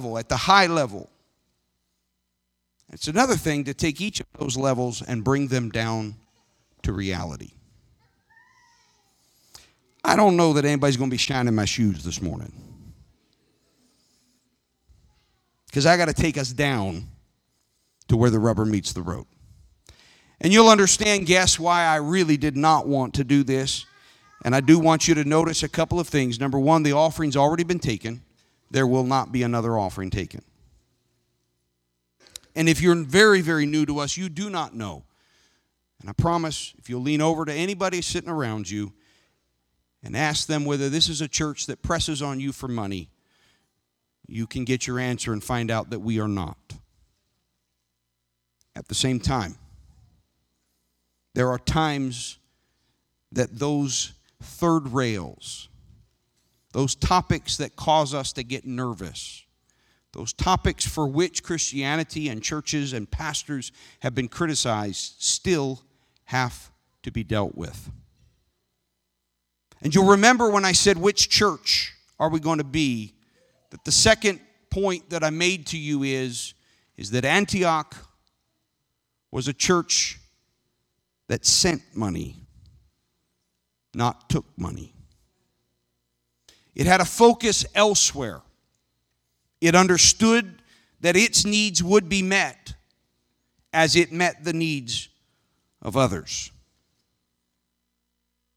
level, 0.00 0.18
at 0.18 0.28
the 0.28 0.36
high 0.36 0.66
level. 0.66 1.10
It's 2.92 3.06
another 3.06 3.36
thing 3.36 3.64
to 3.64 3.74
take 3.74 4.00
each 4.00 4.20
of 4.20 4.26
those 4.38 4.56
levels 4.56 5.02
and 5.02 5.22
bring 5.22 5.48
them 5.48 5.68
down 5.70 6.14
to 6.82 6.92
reality. 6.92 7.52
I 10.02 10.16
don't 10.16 10.36
know 10.36 10.54
that 10.54 10.64
anybody's 10.64 10.96
going 10.96 11.10
to 11.10 11.14
be 11.14 11.18
shining 11.18 11.54
my 11.54 11.66
shoes 11.66 12.02
this 12.02 12.22
morning. 12.22 12.52
Because 15.66 15.86
I 15.86 15.96
got 15.96 16.06
to 16.06 16.14
take 16.14 16.38
us 16.38 16.52
down 16.52 17.08
to 18.08 18.16
where 18.16 18.30
the 18.30 18.40
rubber 18.40 18.64
meets 18.64 18.92
the 18.92 19.02
road. 19.02 19.26
And 20.40 20.52
you'll 20.52 20.70
understand, 20.70 21.26
guess 21.26 21.60
why 21.60 21.84
I 21.84 21.96
really 21.96 22.38
did 22.38 22.56
not 22.56 22.88
want 22.88 23.14
to 23.14 23.24
do 23.24 23.44
this. 23.44 23.84
And 24.42 24.56
I 24.56 24.60
do 24.60 24.78
want 24.78 25.06
you 25.06 25.14
to 25.14 25.24
notice 25.24 25.62
a 25.62 25.68
couple 25.68 26.00
of 26.00 26.08
things. 26.08 26.40
Number 26.40 26.58
one, 26.58 26.82
the 26.82 26.92
offering's 26.92 27.36
already 27.36 27.62
been 27.62 27.78
taken, 27.78 28.22
there 28.70 28.86
will 28.86 29.04
not 29.04 29.32
be 29.32 29.42
another 29.42 29.78
offering 29.78 30.10
taken. 30.10 30.42
And 32.54 32.68
if 32.68 32.80
you're 32.80 32.96
very, 32.96 33.40
very 33.40 33.66
new 33.66 33.86
to 33.86 33.98
us, 33.98 34.16
you 34.16 34.28
do 34.28 34.50
not 34.50 34.74
know. 34.74 35.04
And 36.00 36.08
I 36.08 36.12
promise, 36.12 36.74
if 36.78 36.88
you'll 36.88 37.02
lean 37.02 37.20
over 37.20 37.44
to 37.44 37.52
anybody 37.52 38.00
sitting 38.00 38.30
around 38.30 38.70
you 38.70 38.92
and 40.02 40.16
ask 40.16 40.46
them 40.46 40.64
whether 40.64 40.88
this 40.88 41.08
is 41.08 41.20
a 41.20 41.28
church 41.28 41.66
that 41.66 41.82
presses 41.82 42.22
on 42.22 42.40
you 42.40 42.52
for 42.52 42.68
money, 42.68 43.10
you 44.26 44.46
can 44.46 44.64
get 44.64 44.86
your 44.86 44.98
answer 44.98 45.32
and 45.32 45.42
find 45.42 45.70
out 45.70 45.90
that 45.90 46.00
we 46.00 46.20
are 46.20 46.28
not. 46.28 46.56
At 48.76 48.88
the 48.88 48.94
same 48.94 49.20
time, 49.20 49.56
there 51.34 51.48
are 51.48 51.58
times 51.58 52.38
that 53.32 53.58
those 53.58 54.12
third 54.42 54.88
rails, 54.88 55.68
those 56.72 56.94
topics 56.94 57.56
that 57.56 57.76
cause 57.76 58.14
us 58.14 58.32
to 58.34 58.42
get 58.42 58.64
nervous, 58.64 59.44
those 60.12 60.32
topics 60.32 60.86
for 60.86 61.06
which 61.06 61.42
Christianity 61.42 62.28
and 62.28 62.42
churches 62.42 62.92
and 62.92 63.10
pastors 63.10 63.72
have 64.00 64.14
been 64.14 64.28
criticized, 64.28 65.16
still 65.18 65.82
have 66.24 66.70
to 67.02 67.10
be 67.10 67.24
dealt 67.24 67.56
with. 67.56 67.90
And 69.82 69.94
you'll 69.94 70.10
remember 70.10 70.50
when 70.50 70.64
I 70.64 70.72
said, 70.72 70.98
which 70.98 71.28
church 71.28 71.94
are 72.18 72.28
we 72.28 72.38
going 72.38 72.58
to 72.58 72.64
be? 72.64 73.14
That 73.70 73.84
the 73.84 73.92
second 73.92 74.40
point 74.68 75.10
that 75.10 75.24
I 75.24 75.30
made 75.30 75.66
to 75.68 75.78
you 75.78 76.02
is, 76.02 76.54
is 76.96 77.12
that 77.12 77.24
Antioch 77.24 77.96
was 79.30 79.48
a 79.48 79.52
church 79.52 80.18
that 81.28 81.46
sent 81.46 81.82
money, 81.94 82.36
not 83.94 84.28
took 84.28 84.44
money. 84.58 84.94
It 86.74 86.86
had 86.86 87.00
a 87.00 87.04
focus 87.04 87.64
elsewhere. 87.74 88.42
It 89.60 89.74
understood 89.74 90.62
that 91.00 91.16
its 91.16 91.44
needs 91.44 91.82
would 91.82 92.08
be 92.08 92.22
met 92.22 92.74
as 93.72 93.96
it 93.96 94.12
met 94.12 94.44
the 94.44 94.52
needs 94.52 95.08
of 95.82 95.96
others. 95.96 96.50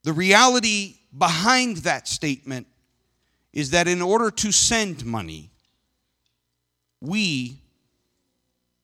The 0.03 0.13
reality 0.13 0.95
behind 1.17 1.77
that 1.77 2.07
statement 2.07 2.67
is 3.53 3.69
that 3.69 3.87
in 3.87 4.01
order 4.01 4.31
to 4.31 4.51
send 4.51 5.05
money, 5.05 5.51
we 6.99 7.59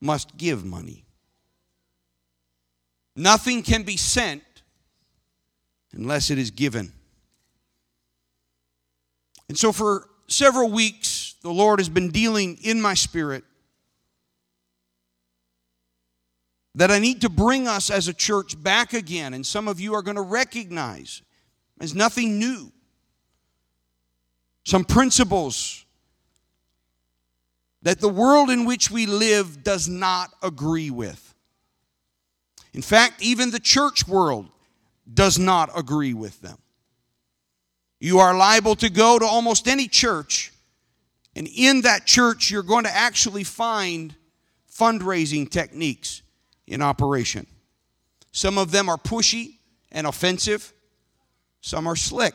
must 0.00 0.36
give 0.36 0.64
money. 0.64 1.04
Nothing 3.16 3.62
can 3.62 3.82
be 3.82 3.96
sent 3.96 4.42
unless 5.92 6.30
it 6.30 6.38
is 6.38 6.50
given. 6.50 6.92
And 9.50 9.58
so, 9.58 9.72
for 9.72 10.08
several 10.28 10.70
weeks, 10.70 11.34
the 11.42 11.50
Lord 11.50 11.80
has 11.80 11.88
been 11.88 12.12
dealing 12.12 12.56
in 12.62 12.80
my 12.80 12.94
spirit 12.94 13.42
that 16.76 16.92
I 16.92 17.00
need 17.00 17.22
to 17.22 17.28
bring 17.28 17.66
us 17.66 17.90
as 17.90 18.06
a 18.06 18.14
church 18.14 18.62
back 18.62 18.92
again. 18.92 19.34
And 19.34 19.44
some 19.44 19.66
of 19.66 19.80
you 19.80 19.92
are 19.94 20.02
going 20.02 20.14
to 20.14 20.22
recognize 20.22 21.22
as 21.80 21.96
nothing 21.96 22.38
new 22.38 22.70
some 24.64 24.84
principles 24.84 25.84
that 27.82 27.98
the 27.98 28.08
world 28.08 28.50
in 28.50 28.66
which 28.66 28.88
we 28.88 29.06
live 29.06 29.64
does 29.64 29.88
not 29.88 30.30
agree 30.44 30.90
with. 30.90 31.34
In 32.72 32.82
fact, 32.82 33.20
even 33.20 33.50
the 33.50 33.58
church 33.58 34.06
world 34.06 34.46
does 35.12 35.40
not 35.40 35.76
agree 35.76 36.14
with 36.14 36.40
them. 36.40 36.58
You 38.00 38.18
are 38.18 38.34
liable 38.34 38.74
to 38.76 38.88
go 38.88 39.18
to 39.18 39.24
almost 39.26 39.68
any 39.68 39.86
church, 39.86 40.52
and 41.36 41.46
in 41.46 41.82
that 41.82 42.06
church, 42.06 42.50
you're 42.50 42.62
going 42.62 42.84
to 42.84 42.96
actually 42.96 43.44
find 43.44 44.14
fundraising 44.72 45.48
techniques 45.48 46.22
in 46.66 46.80
operation. 46.80 47.46
Some 48.32 48.56
of 48.56 48.70
them 48.70 48.88
are 48.88 48.96
pushy 48.96 49.58
and 49.92 50.06
offensive, 50.06 50.72
some 51.60 51.86
are 51.86 51.96
slick 51.96 52.34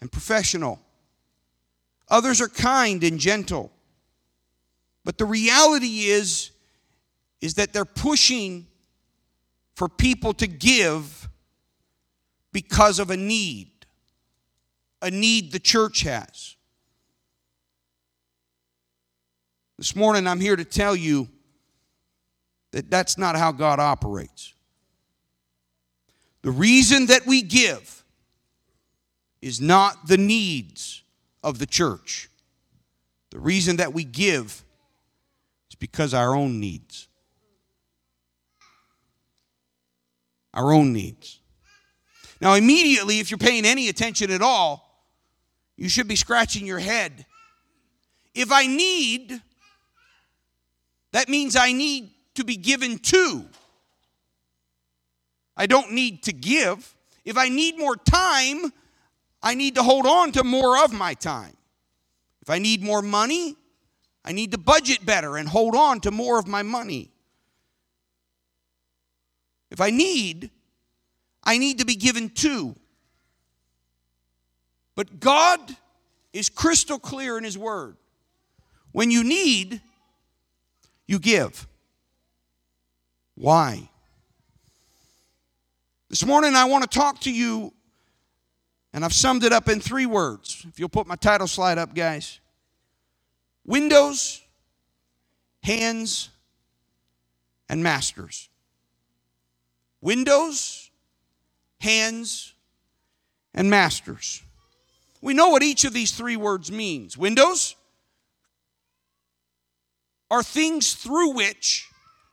and 0.00 0.10
professional, 0.10 0.80
others 2.08 2.40
are 2.40 2.48
kind 2.48 3.04
and 3.04 3.18
gentle. 3.18 3.70
But 5.04 5.18
the 5.18 5.24
reality 5.24 6.04
is, 6.06 6.50
is 7.40 7.54
that 7.54 7.72
they're 7.72 7.84
pushing 7.84 8.68
for 9.74 9.88
people 9.88 10.32
to 10.34 10.46
give 10.46 11.28
because 12.52 13.00
of 13.00 13.10
a 13.10 13.16
need, 13.16 13.71
a 15.02 15.10
need 15.10 15.52
the 15.52 15.58
church 15.58 16.02
has. 16.02 16.56
This 19.76 19.96
morning, 19.96 20.28
I'm 20.28 20.40
here 20.40 20.56
to 20.56 20.64
tell 20.64 20.94
you 20.94 21.28
that 22.70 22.88
that's 22.88 23.18
not 23.18 23.36
how 23.36 23.50
God 23.50 23.80
operates. 23.80 24.54
The 26.42 26.52
reason 26.52 27.06
that 27.06 27.26
we 27.26 27.42
give 27.42 28.04
is 29.40 29.60
not 29.60 30.06
the 30.06 30.16
needs 30.16 31.02
of 31.42 31.58
the 31.58 31.66
church. 31.66 32.30
The 33.30 33.40
reason 33.40 33.76
that 33.76 33.92
we 33.92 34.04
give 34.04 34.64
is 35.68 35.74
because 35.78 36.14
our 36.14 36.34
own 36.34 36.60
needs. 36.60 37.08
Our 40.54 40.72
own 40.72 40.92
needs. 40.92 41.40
Now, 42.40 42.54
immediately, 42.54 43.20
if 43.20 43.30
you're 43.30 43.38
paying 43.38 43.64
any 43.64 43.88
attention 43.88 44.30
at 44.30 44.42
all, 44.42 44.91
you 45.76 45.88
should 45.88 46.08
be 46.08 46.16
scratching 46.16 46.66
your 46.66 46.78
head. 46.78 47.26
If 48.34 48.50
I 48.52 48.66
need, 48.66 49.40
that 51.12 51.28
means 51.28 51.56
I 51.56 51.72
need 51.72 52.10
to 52.34 52.44
be 52.44 52.56
given 52.56 52.98
to. 52.98 53.44
I 55.56 55.66
don't 55.66 55.92
need 55.92 56.22
to 56.24 56.32
give. 56.32 56.94
If 57.24 57.36
I 57.36 57.48
need 57.48 57.78
more 57.78 57.96
time, 57.96 58.72
I 59.42 59.54
need 59.54 59.74
to 59.74 59.82
hold 59.82 60.06
on 60.06 60.32
to 60.32 60.44
more 60.44 60.82
of 60.82 60.92
my 60.92 61.14
time. 61.14 61.56
If 62.40 62.50
I 62.50 62.58
need 62.58 62.82
more 62.82 63.02
money, 63.02 63.56
I 64.24 64.32
need 64.32 64.52
to 64.52 64.58
budget 64.58 65.04
better 65.04 65.36
and 65.36 65.48
hold 65.48 65.74
on 65.74 66.00
to 66.00 66.10
more 66.10 66.38
of 66.38 66.46
my 66.46 66.62
money. 66.62 67.10
If 69.70 69.80
I 69.80 69.90
need, 69.90 70.50
I 71.42 71.58
need 71.58 71.78
to 71.78 71.84
be 71.84 71.96
given 71.96 72.30
to. 72.30 72.74
But 75.02 75.18
God 75.18 75.58
is 76.32 76.48
crystal 76.48 76.96
clear 76.96 77.36
in 77.36 77.42
His 77.42 77.58
Word. 77.58 77.96
When 78.92 79.10
you 79.10 79.24
need, 79.24 79.80
you 81.08 81.18
give. 81.18 81.66
Why? 83.34 83.88
This 86.08 86.24
morning, 86.24 86.54
I 86.54 86.66
want 86.66 86.88
to 86.88 86.98
talk 86.98 87.18
to 87.22 87.32
you, 87.32 87.72
and 88.92 89.04
I've 89.04 89.12
summed 89.12 89.42
it 89.42 89.52
up 89.52 89.68
in 89.68 89.80
three 89.80 90.06
words. 90.06 90.64
If 90.68 90.78
you'll 90.78 90.88
put 90.88 91.08
my 91.08 91.16
title 91.16 91.48
slide 91.48 91.78
up, 91.78 91.96
guys 91.96 92.38
windows, 93.66 94.40
hands, 95.64 96.28
and 97.68 97.82
masters. 97.82 98.48
Windows, 100.00 100.92
hands, 101.80 102.54
and 103.52 103.68
masters. 103.68 104.44
We 105.22 105.34
know 105.34 105.50
what 105.50 105.62
each 105.62 105.84
of 105.84 105.92
these 105.92 106.12
three 106.12 106.36
words 106.36 106.70
means. 106.70 107.16
Windows 107.16 107.76
are 110.30 110.42
things 110.42 110.94
through 110.94 111.30
which 111.34 111.88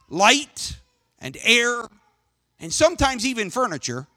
light 0.10 0.78
and 1.20 1.38
air 1.44 1.88
and 2.60 2.74
sometimes 2.74 3.26
even 3.26 3.52
furniture 3.52 4.08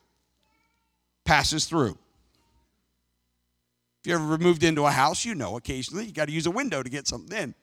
passes 1.24 1.66
through. 1.66 1.98
If 4.00 4.08
you 4.08 4.14
ever 4.14 4.38
moved 4.38 4.64
into 4.64 4.84
a 4.86 4.90
house, 4.90 5.24
you 5.24 5.34
know 5.34 5.56
occasionally 5.56 6.06
you 6.06 6.12
got 6.12 6.26
to 6.26 6.32
use 6.32 6.46
a 6.46 6.50
window 6.50 6.82
to 6.82 6.90
get 6.90 7.06
something 7.06 7.36
in. 7.36 7.54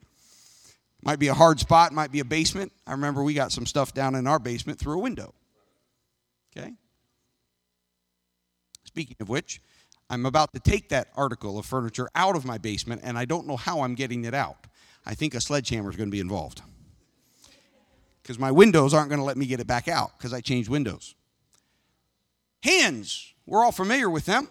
Might 1.01 1.19
be 1.19 1.27
a 1.27 1.33
hard 1.33 1.59
spot, 1.59 1.91
might 1.91 2.11
be 2.11 2.19
a 2.19 2.25
basement. 2.25 2.71
I 2.85 2.91
remember 2.91 3.23
we 3.23 3.33
got 3.33 3.51
some 3.51 3.65
stuff 3.65 3.93
down 3.93 4.15
in 4.15 4.27
our 4.27 4.39
basement 4.39 4.79
through 4.79 4.95
a 4.95 4.99
window. 4.99 5.33
Okay? 6.55 6.73
Speaking 8.85 9.17
of 9.19 9.29
which, 9.29 9.61
I'm 10.09 10.25
about 10.25 10.53
to 10.53 10.59
take 10.59 10.89
that 10.89 11.09
article 11.15 11.59
of 11.59 11.65
furniture 11.65 12.09
out 12.15 12.35
of 12.35 12.45
my 12.45 12.57
basement 12.57 13.01
and 13.03 13.17
I 13.17 13.25
don't 13.25 13.45
know 13.45 13.57
how 13.57 13.81
I'm 13.81 13.95
getting 13.95 14.25
it 14.25 14.33
out. 14.33 14.67
I 15.05 15.13
think 15.13 15.33
a 15.33 15.41
sledgehammer 15.41 15.89
is 15.89 15.95
going 15.95 16.09
to 16.09 16.11
be 16.11 16.19
involved. 16.19 16.61
Because 18.21 18.39
my 18.39 18.51
windows 18.51 18.93
aren't 18.93 19.09
going 19.09 19.19
to 19.19 19.25
let 19.25 19.37
me 19.37 19.45
get 19.45 19.59
it 19.59 19.67
back 19.67 19.87
out 19.87 20.17
because 20.17 20.33
I 20.33 20.41
changed 20.41 20.69
windows. 20.69 21.15
Hands, 22.63 23.33
we're 23.45 23.63
all 23.63 23.71
familiar 23.71 24.09
with 24.09 24.25
them. 24.25 24.49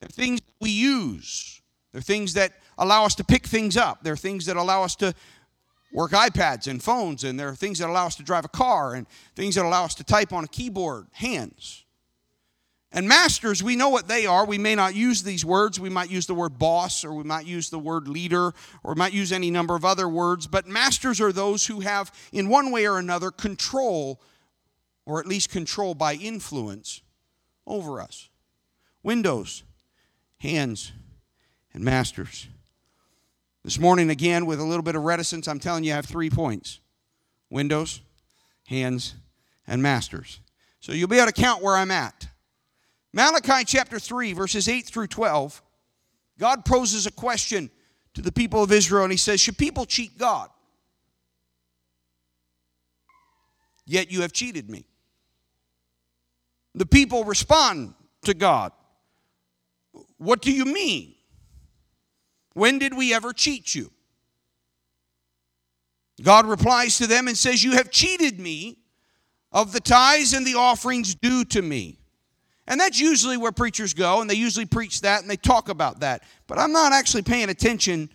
They're 0.00 0.08
things 0.08 0.40
we 0.60 0.70
use, 0.70 1.62
they're 1.92 2.02
things 2.02 2.34
that 2.34 2.52
allow 2.76 3.04
us 3.04 3.14
to 3.16 3.24
pick 3.24 3.46
things 3.46 3.76
up, 3.76 4.02
they're 4.02 4.16
things 4.16 4.46
that 4.46 4.56
allow 4.56 4.82
us 4.82 4.96
to 4.96 5.14
work 5.94 6.10
iPads 6.10 6.66
and 6.66 6.82
phones, 6.82 7.24
and 7.24 7.38
there 7.38 7.48
are 7.48 7.54
things 7.54 7.78
that 7.78 7.88
allow 7.88 8.06
us 8.06 8.16
to 8.16 8.22
drive 8.22 8.44
a 8.44 8.48
car, 8.48 8.94
and 8.94 9.06
things 9.36 9.54
that 9.54 9.64
allow 9.64 9.84
us 9.84 9.94
to 9.94 10.04
type 10.04 10.32
on 10.32 10.44
a 10.44 10.48
keyboard. 10.48 11.06
Hands. 11.12 11.83
And 12.94 13.08
masters, 13.08 13.60
we 13.60 13.74
know 13.74 13.88
what 13.88 14.06
they 14.06 14.24
are. 14.24 14.46
We 14.46 14.56
may 14.56 14.76
not 14.76 14.94
use 14.94 15.24
these 15.24 15.44
words. 15.44 15.80
We 15.80 15.90
might 15.90 16.10
use 16.10 16.26
the 16.26 16.34
word 16.34 16.60
boss, 16.60 17.04
or 17.04 17.12
we 17.12 17.24
might 17.24 17.44
use 17.44 17.68
the 17.68 17.78
word 17.78 18.06
leader, 18.06 18.54
or 18.84 18.94
might 18.94 19.12
use 19.12 19.32
any 19.32 19.50
number 19.50 19.74
of 19.74 19.84
other 19.84 20.08
words. 20.08 20.46
But 20.46 20.68
masters 20.68 21.20
are 21.20 21.32
those 21.32 21.66
who 21.66 21.80
have, 21.80 22.12
in 22.32 22.48
one 22.48 22.70
way 22.70 22.86
or 22.86 22.98
another, 22.98 23.32
control, 23.32 24.22
or 25.06 25.18
at 25.18 25.26
least 25.26 25.50
control 25.50 25.96
by 25.96 26.14
influence, 26.14 27.02
over 27.66 28.00
us. 28.00 28.28
Windows, 29.02 29.64
hands, 30.38 30.92
and 31.74 31.82
masters. 31.82 32.46
This 33.64 33.80
morning, 33.80 34.08
again, 34.08 34.46
with 34.46 34.60
a 34.60 34.64
little 34.64 34.84
bit 34.84 34.94
of 34.94 35.02
reticence, 35.02 35.48
I'm 35.48 35.58
telling 35.58 35.82
you, 35.82 35.92
I 35.92 35.96
have 35.96 36.06
three 36.06 36.30
points 36.30 36.78
windows, 37.50 38.02
hands, 38.68 39.14
and 39.66 39.82
masters. 39.82 40.38
So 40.78 40.92
you'll 40.92 41.08
be 41.08 41.16
able 41.16 41.26
to 41.26 41.32
count 41.32 41.60
where 41.60 41.74
I'm 41.74 41.90
at. 41.90 42.28
Malachi 43.14 43.64
chapter 43.64 44.00
3, 44.00 44.32
verses 44.32 44.68
8 44.68 44.86
through 44.86 45.06
12, 45.06 45.62
God 46.36 46.64
poses 46.64 47.06
a 47.06 47.12
question 47.12 47.70
to 48.14 48.20
the 48.20 48.32
people 48.32 48.60
of 48.60 48.72
Israel, 48.72 49.04
and 49.04 49.12
He 49.12 49.16
says, 49.16 49.40
Should 49.40 49.56
people 49.56 49.86
cheat 49.86 50.18
God? 50.18 50.50
Yet 53.86 54.10
you 54.10 54.22
have 54.22 54.32
cheated 54.32 54.68
me. 54.68 54.86
The 56.74 56.86
people 56.86 57.22
respond 57.22 57.94
to 58.22 58.34
God. 58.34 58.72
What 60.18 60.42
do 60.42 60.50
you 60.50 60.64
mean? 60.64 61.14
When 62.54 62.80
did 62.80 62.96
we 62.96 63.14
ever 63.14 63.32
cheat 63.32 63.76
you? 63.76 63.92
God 66.20 66.46
replies 66.46 66.98
to 66.98 67.06
them 67.06 67.28
and 67.28 67.38
says, 67.38 67.62
You 67.62 67.72
have 67.72 67.92
cheated 67.92 68.40
me 68.40 68.78
of 69.52 69.72
the 69.72 69.78
tithes 69.78 70.32
and 70.32 70.44
the 70.44 70.54
offerings 70.54 71.14
due 71.14 71.44
to 71.44 71.62
me. 71.62 72.00
And 72.66 72.80
that's 72.80 72.98
usually 72.98 73.36
where 73.36 73.52
preachers 73.52 73.92
go, 73.92 74.20
and 74.20 74.30
they 74.30 74.34
usually 74.34 74.64
preach 74.64 75.02
that 75.02 75.20
and 75.20 75.30
they 75.30 75.36
talk 75.36 75.68
about 75.68 76.00
that. 76.00 76.22
But 76.46 76.58
I'm 76.58 76.72
not 76.72 76.92
actually 76.92 77.22
paying 77.22 77.50
attention 77.50 78.08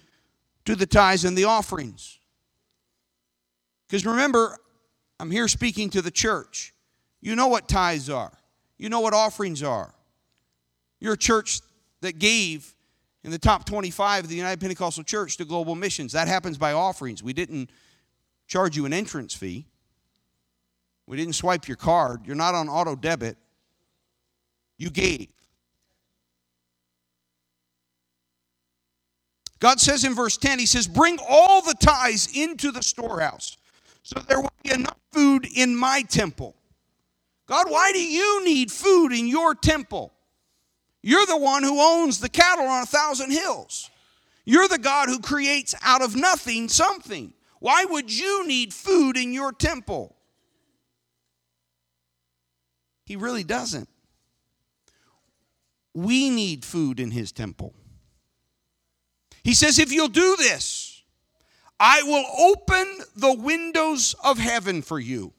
to 0.65 0.75
the 0.75 0.85
tithes 0.85 1.25
and 1.25 1.37
the 1.37 1.45
offerings. 1.45 2.19
Because 3.87 4.05
remember, 4.05 4.57
I'm 5.19 5.31
here 5.31 5.47
speaking 5.47 5.89
to 5.91 6.01
the 6.01 6.11
church. 6.11 6.73
You 7.21 7.35
know 7.35 7.47
what 7.47 7.67
tithes 7.67 8.09
are, 8.09 8.33
you 8.77 8.89
know 8.89 9.01
what 9.01 9.13
offerings 9.13 9.61
are. 9.61 9.93
You're 10.99 11.13
a 11.13 11.17
church 11.17 11.61
that 12.01 12.19
gave 12.19 12.75
in 13.23 13.31
the 13.31 13.39
top 13.39 13.65
25 13.65 14.25
of 14.25 14.29
the 14.29 14.35
United 14.35 14.59
Pentecostal 14.59 15.03
Church 15.03 15.37
to 15.37 15.45
global 15.45 15.75
missions. 15.75 16.11
That 16.13 16.27
happens 16.27 16.57
by 16.57 16.73
offerings. 16.73 17.23
We 17.23 17.33
didn't 17.33 17.69
charge 18.47 18.75
you 18.75 18.85
an 18.85 18.93
entrance 18.93 19.33
fee, 19.33 19.65
we 21.05 21.17
didn't 21.17 21.33
swipe 21.33 21.67
your 21.67 21.77
card. 21.77 22.21
You're 22.25 22.35
not 22.35 22.55
on 22.55 22.69
auto 22.69 22.95
debit. 22.95 23.37
You 24.79 24.89
gave. 24.89 25.27
God 29.59 29.81
says 29.81 30.05
in 30.05 30.15
verse 30.15 30.37
10, 30.37 30.57
He 30.57 30.65
says, 30.65 30.87
Bring 30.87 31.19
all 31.29 31.61
the 31.61 31.75
tithes 31.79 32.29
into 32.33 32.71
the 32.71 32.81
storehouse, 32.81 33.57
so 34.01 34.19
there 34.21 34.39
will 34.39 34.53
be 34.63 34.71
enough 34.71 34.97
food 35.11 35.45
in 35.53 35.75
my 35.75 36.01
temple. 36.03 36.55
God, 37.45 37.69
why 37.69 37.91
do 37.91 38.01
you 38.01 38.45
need 38.45 38.71
food 38.71 39.11
in 39.11 39.27
your 39.27 39.53
temple? 39.53 40.13
You're 41.01 41.25
the 41.25 41.37
one 41.37 41.63
who 41.63 41.81
owns 41.81 42.19
the 42.19 42.29
cattle 42.29 42.65
on 42.65 42.83
a 42.83 42.85
thousand 42.85 43.31
hills. 43.31 43.89
You're 44.45 44.67
the 44.67 44.77
God 44.77 45.09
who 45.09 45.19
creates 45.19 45.75
out 45.81 46.01
of 46.01 46.15
nothing 46.15 46.69
something. 46.69 47.33
Why 47.59 47.83
would 47.85 48.17
you 48.17 48.47
need 48.47 48.73
food 48.73 49.17
in 49.17 49.33
your 49.33 49.51
temple? 49.51 50.15
He 53.05 53.17
really 53.17 53.43
doesn't. 53.43 53.89
We 55.93 56.29
need 56.29 56.63
food 56.63 56.99
in 56.99 57.11
his 57.11 57.31
temple. 57.31 57.73
He 59.43 59.53
says, 59.53 59.79
If 59.79 59.91
you'll 59.91 60.07
do 60.07 60.35
this, 60.37 61.03
I 61.79 62.03
will 62.03 62.25
open 62.51 62.99
the 63.15 63.33
windows 63.33 64.15
of 64.23 64.37
heaven 64.37 64.81
for 64.81 64.99
you 64.99 65.33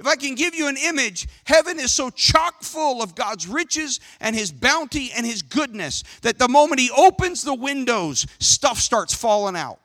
if 0.00 0.06
I 0.06 0.16
can 0.16 0.34
give 0.34 0.54
you 0.54 0.66
an 0.66 0.78
image, 0.78 1.28
heaven 1.44 1.78
is 1.78 1.92
so 1.92 2.08
chock 2.08 2.62
full 2.62 3.02
of 3.02 3.14
God's 3.14 3.46
riches 3.46 4.00
and 4.18 4.34
His 4.34 4.50
bounty 4.50 5.12
and 5.14 5.26
His 5.26 5.42
goodness 5.42 6.04
that 6.22 6.38
the 6.38 6.48
moment 6.48 6.80
He 6.80 6.90
opens 6.90 7.42
the 7.42 7.52
windows, 7.52 8.26
stuff 8.38 8.78
starts 8.78 9.12
falling 9.12 9.56
out. 9.56 9.78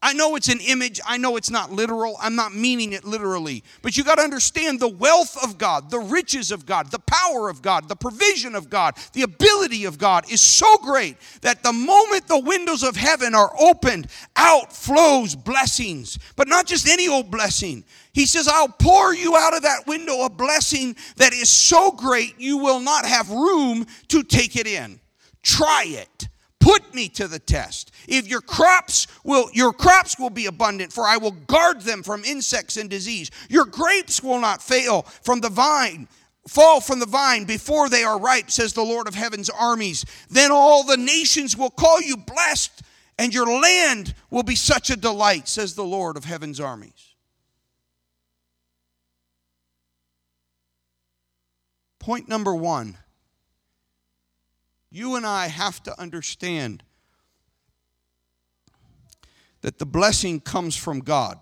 I 0.00 0.12
know 0.12 0.36
it's 0.36 0.48
an 0.48 0.60
image. 0.60 1.00
I 1.04 1.16
know 1.16 1.36
it's 1.36 1.50
not 1.50 1.72
literal. 1.72 2.16
I'm 2.20 2.36
not 2.36 2.54
meaning 2.54 2.92
it 2.92 3.04
literally. 3.04 3.64
But 3.82 3.96
you 3.96 4.04
got 4.04 4.16
to 4.16 4.22
understand 4.22 4.78
the 4.78 4.88
wealth 4.88 5.36
of 5.42 5.58
God, 5.58 5.90
the 5.90 5.98
riches 5.98 6.52
of 6.52 6.66
God, 6.66 6.92
the 6.92 7.00
power 7.00 7.48
of 7.48 7.62
God, 7.62 7.88
the 7.88 7.96
provision 7.96 8.54
of 8.54 8.70
God, 8.70 8.94
the 9.12 9.22
ability 9.22 9.86
of 9.86 9.98
God 9.98 10.30
is 10.30 10.40
so 10.40 10.76
great 10.78 11.16
that 11.40 11.64
the 11.64 11.72
moment 11.72 12.28
the 12.28 12.38
windows 12.38 12.84
of 12.84 12.94
heaven 12.94 13.34
are 13.34 13.52
opened, 13.58 14.06
out 14.36 14.72
flows 14.72 15.34
blessings. 15.34 16.16
But 16.36 16.46
not 16.46 16.66
just 16.66 16.88
any 16.88 17.08
old 17.08 17.30
blessing. 17.30 17.82
He 18.12 18.24
says, 18.26 18.46
I'll 18.46 18.68
pour 18.68 19.12
you 19.12 19.36
out 19.36 19.56
of 19.56 19.62
that 19.62 19.88
window 19.88 20.24
a 20.24 20.30
blessing 20.30 20.94
that 21.16 21.32
is 21.32 21.48
so 21.48 21.90
great 21.90 22.38
you 22.38 22.58
will 22.58 22.80
not 22.80 23.04
have 23.04 23.30
room 23.30 23.84
to 24.08 24.22
take 24.22 24.54
it 24.54 24.68
in. 24.68 25.00
Try 25.42 25.86
it. 25.88 26.28
Put 26.68 26.92
me 26.94 27.08
to 27.08 27.26
the 27.26 27.38
test. 27.38 27.92
If 28.06 28.28
your 28.28 28.42
crops 28.42 29.06
will 29.24 29.48
your 29.54 29.72
crops 29.72 30.18
will 30.18 30.28
be 30.28 30.44
abundant, 30.44 30.92
for 30.92 31.04
I 31.04 31.16
will 31.16 31.30
guard 31.30 31.80
them 31.80 32.02
from 32.02 32.24
insects 32.24 32.76
and 32.76 32.90
disease. 32.90 33.30
Your 33.48 33.64
grapes 33.64 34.22
will 34.22 34.38
not 34.38 34.60
fail 34.60 35.02
from 35.22 35.40
the 35.40 35.48
vine 35.48 36.08
fall 36.46 36.82
from 36.82 36.98
the 36.98 37.06
vine 37.06 37.44
before 37.44 37.88
they 37.88 38.04
are 38.04 38.18
ripe, 38.18 38.50
says 38.50 38.74
the 38.74 38.82
Lord 38.82 39.08
of 39.08 39.14
heaven's 39.14 39.48
armies. 39.48 40.04
Then 40.28 40.50
all 40.50 40.82
the 40.82 40.98
nations 40.98 41.56
will 41.56 41.70
call 41.70 42.02
you 42.02 42.18
blessed, 42.18 42.82
and 43.18 43.32
your 43.32 43.46
land 43.46 44.14
will 44.30 44.42
be 44.42 44.54
such 44.54 44.90
a 44.90 44.96
delight, 44.96 45.48
says 45.48 45.74
the 45.74 45.84
Lord 45.84 46.18
of 46.18 46.24
heaven's 46.24 46.60
armies. 46.60 47.14
Point 51.98 52.28
number 52.28 52.54
one 52.54 52.96
you 54.90 55.16
and 55.16 55.26
I 55.26 55.48
have 55.48 55.82
to 55.84 56.00
understand 56.00 56.82
that 59.60 59.78
the 59.78 59.86
blessing 59.86 60.40
comes 60.40 60.76
from 60.76 61.00
God, 61.00 61.38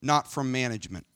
not 0.00 0.30
from 0.30 0.50
management. 0.50 1.06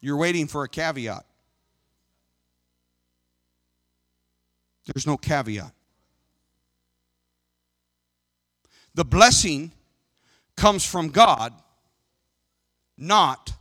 You're 0.00 0.16
waiting 0.16 0.46
for 0.46 0.62
a 0.62 0.68
caveat. 0.68 1.24
There's 4.86 5.06
no 5.06 5.16
caveat. 5.16 5.72
The 8.94 9.04
blessing 9.04 9.72
comes 10.56 10.84
from 10.84 11.08
God 11.08 11.52
not 12.98 13.52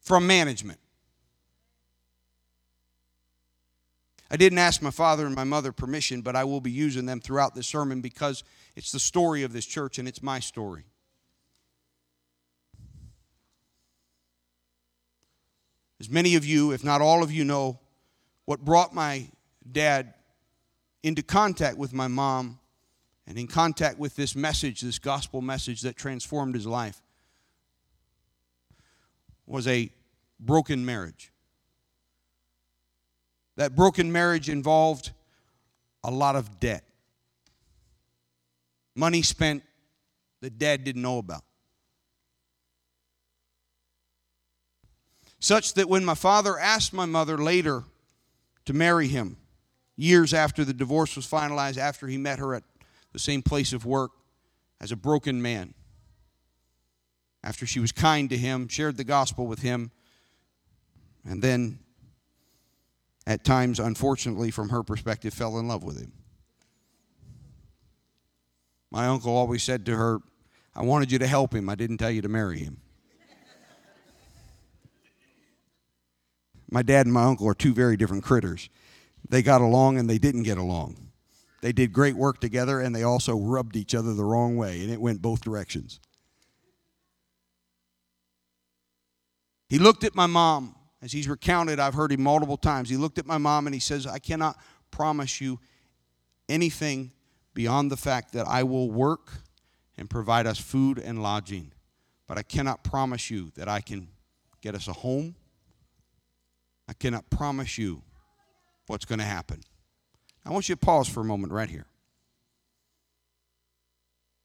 from 0.00 0.26
management. 0.26 0.80
I 4.30 4.36
didn't 4.36 4.58
ask 4.58 4.80
my 4.80 4.90
father 4.90 5.26
and 5.26 5.34
my 5.34 5.44
mother 5.44 5.72
permission, 5.72 6.22
but 6.22 6.36
I 6.36 6.44
will 6.44 6.60
be 6.60 6.70
using 6.70 7.04
them 7.04 7.20
throughout 7.20 7.54
this 7.54 7.66
sermon 7.66 8.00
because 8.00 8.44
it's 8.76 8.92
the 8.92 9.00
story 9.00 9.42
of 9.42 9.52
this 9.52 9.66
church 9.66 9.98
and 9.98 10.06
it's 10.06 10.22
my 10.22 10.38
story. 10.38 10.84
As 15.98 16.08
many 16.08 16.36
of 16.36 16.46
you, 16.46 16.70
if 16.70 16.82
not 16.82 17.02
all 17.02 17.22
of 17.22 17.30
you, 17.30 17.44
know, 17.44 17.78
what 18.46 18.64
brought 18.64 18.94
my 18.94 19.28
dad 19.70 20.14
into 21.02 21.22
contact 21.22 21.76
with 21.76 21.92
my 21.92 22.08
mom 22.08 22.58
and 23.26 23.36
in 23.36 23.46
contact 23.46 23.98
with 23.98 24.16
this 24.16 24.34
message, 24.34 24.80
this 24.80 24.98
gospel 24.98 25.42
message 25.42 25.82
that 25.82 25.96
transformed 25.96 26.54
his 26.54 26.66
life, 26.66 27.02
was 29.50 29.66
a 29.66 29.90
broken 30.38 30.84
marriage. 30.86 31.32
That 33.56 33.74
broken 33.74 34.10
marriage 34.12 34.48
involved 34.48 35.10
a 36.04 36.10
lot 36.10 36.36
of 36.36 36.60
debt. 36.60 36.84
Money 38.94 39.22
spent 39.22 39.62
that 40.40 40.58
dad 40.58 40.84
didn't 40.84 41.02
know 41.02 41.18
about. 41.18 41.42
Such 45.40 45.74
that 45.74 45.88
when 45.88 46.04
my 46.04 46.14
father 46.14 46.58
asked 46.58 46.92
my 46.92 47.06
mother 47.06 47.36
later 47.36 47.84
to 48.66 48.72
marry 48.72 49.08
him, 49.08 49.36
years 49.96 50.32
after 50.32 50.64
the 50.64 50.72
divorce 50.72 51.16
was 51.16 51.26
finalized, 51.26 51.76
after 51.76 52.06
he 52.06 52.18
met 52.18 52.38
her 52.38 52.54
at 52.54 52.62
the 53.12 53.18
same 53.18 53.42
place 53.42 53.72
of 53.72 53.84
work 53.84 54.12
as 54.80 54.92
a 54.92 54.96
broken 54.96 55.42
man, 55.42 55.74
after 57.42 57.66
she 57.66 57.80
was 57.80 57.92
kind 57.92 58.28
to 58.30 58.36
him, 58.36 58.68
shared 58.68 58.96
the 58.96 59.04
gospel 59.04 59.46
with 59.46 59.62
him, 59.62 59.90
and 61.24 61.42
then 61.42 61.78
at 63.26 63.44
times, 63.44 63.78
unfortunately, 63.78 64.50
from 64.50 64.70
her 64.70 64.82
perspective, 64.82 65.32
fell 65.32 65.58
in 65.58 65.68
love 65.68 65.84
with 65.84 66.00
him. 66.00 66.12
My 68.90 69.06
uncle 69.06 69.36
always 69.36 69.62
said 69.62 69.86
to 69.86 69.96
her, 69.96 70.18
I 70.74 70.82
wanted 70.82 71.12
you 71.12 71.18
to 71.18 71.26
help 71.26 71.54
him, 71.54 71.68
I 71.68 71.74
didn't 71.74 71.98
tell 71.98 72.10
you 72.10 72.22
to 72.22 72.28
marry 72.28 72.58
him. 72.58 72.80
my 76.70 76.82
dad 76.82 77.06
and 77.06 77.12
my 77.12 77.24
uncle 77.24 77.48
are 77.48 77.54
two 77.54 77.74
very 77.74 77.96
different 77.96 78.24
critters. 78.24 78.68
They 79.28 79.42
got 79.42 79.60
along 79.60 79.98
and 79.98 80.08
they 80.08 80.18
didn't 80.18 80.44
get 80.44 80.58
along. 80.58 81.10
They 81.60 81.72
did 81.72 81.92
great 81.92 82.16
work 82.16 82.40
together 82.40 82.80
and 82.80 82.94
they 82.94 83.02
also 83.02 83.36
rubbed 83.36 83.76
each 83.76 83.94
other 83.94 84.14
the 84.14 84.24
wrong 84.24 84.56
way, 84.56 84.80
and 84.80 84.90
it 84.90 85.00
went 85.00 85.22
both 85.22 85.40
directions. 85.40 86.00
He 89.70 89.78
looked 89.78 90.02
at 90.02 90.16
my 90.16 90.26
mom 90.26 90.74
as 91.00 91.12
he's 91.12 91.28
recounted, 91.28 91.78
I've 91.80 91.94
heard 91.94 92.12
him 92.12 92.22
multiple 92.22 92.58
times. 92.58 92.90
He 92.90 92.96
looked 92.96 93.18
at 93.18 93.24
my 93.24 93.38
mom 93.38 93.66
and 93.66 93.72
he 93.72 93.80
says, 93.80 94.06
I 94.06 94.18
cannot 94.18 94.58
promise 94.90 95.40
you 95.40 95.58
anything 96.48 97.12
beyond 97.54 97.90
the 97.90 97.96
fact 97.96 98.32
that 98.32 98.46
I 98.46 98.64
will 98.64 98.90
work 98.90 99.30
and 99.96 100.10
provide 100.10 100.46
us 100.46 100.58
food 100.58 100.98
and 100.98 101.22
lodging. 101.22 101.72
But 102.26 102.36
I 102.36 102.42
cannot 102.42 102.84
promise 102.84 103.30
you 103.30 103.52
that 103.54 103.68
I 103.68 103.80
can 103.80 104.08
get 104.60 104.74
us 104.74 104.88
a 104.88 104.92
home. 104.92 105.36
I 106.88 106.92
cannot 106.92 107.30
promise 107.30 107.78
you 107.78 108.02
what's 108.88 109.04
going 109.04 109.20
to 109.20 109.24
happen. 109.24 109.60
I 110.44 110.50
want 110.50 110.68
you 110.68 110.74
to 110.74 110.80
pause 110.80 111.08
for 111.08 111.20
a 111.20 111.24
moment 111.24 111.52
right 111.52 111.70
here. 111.70 111.86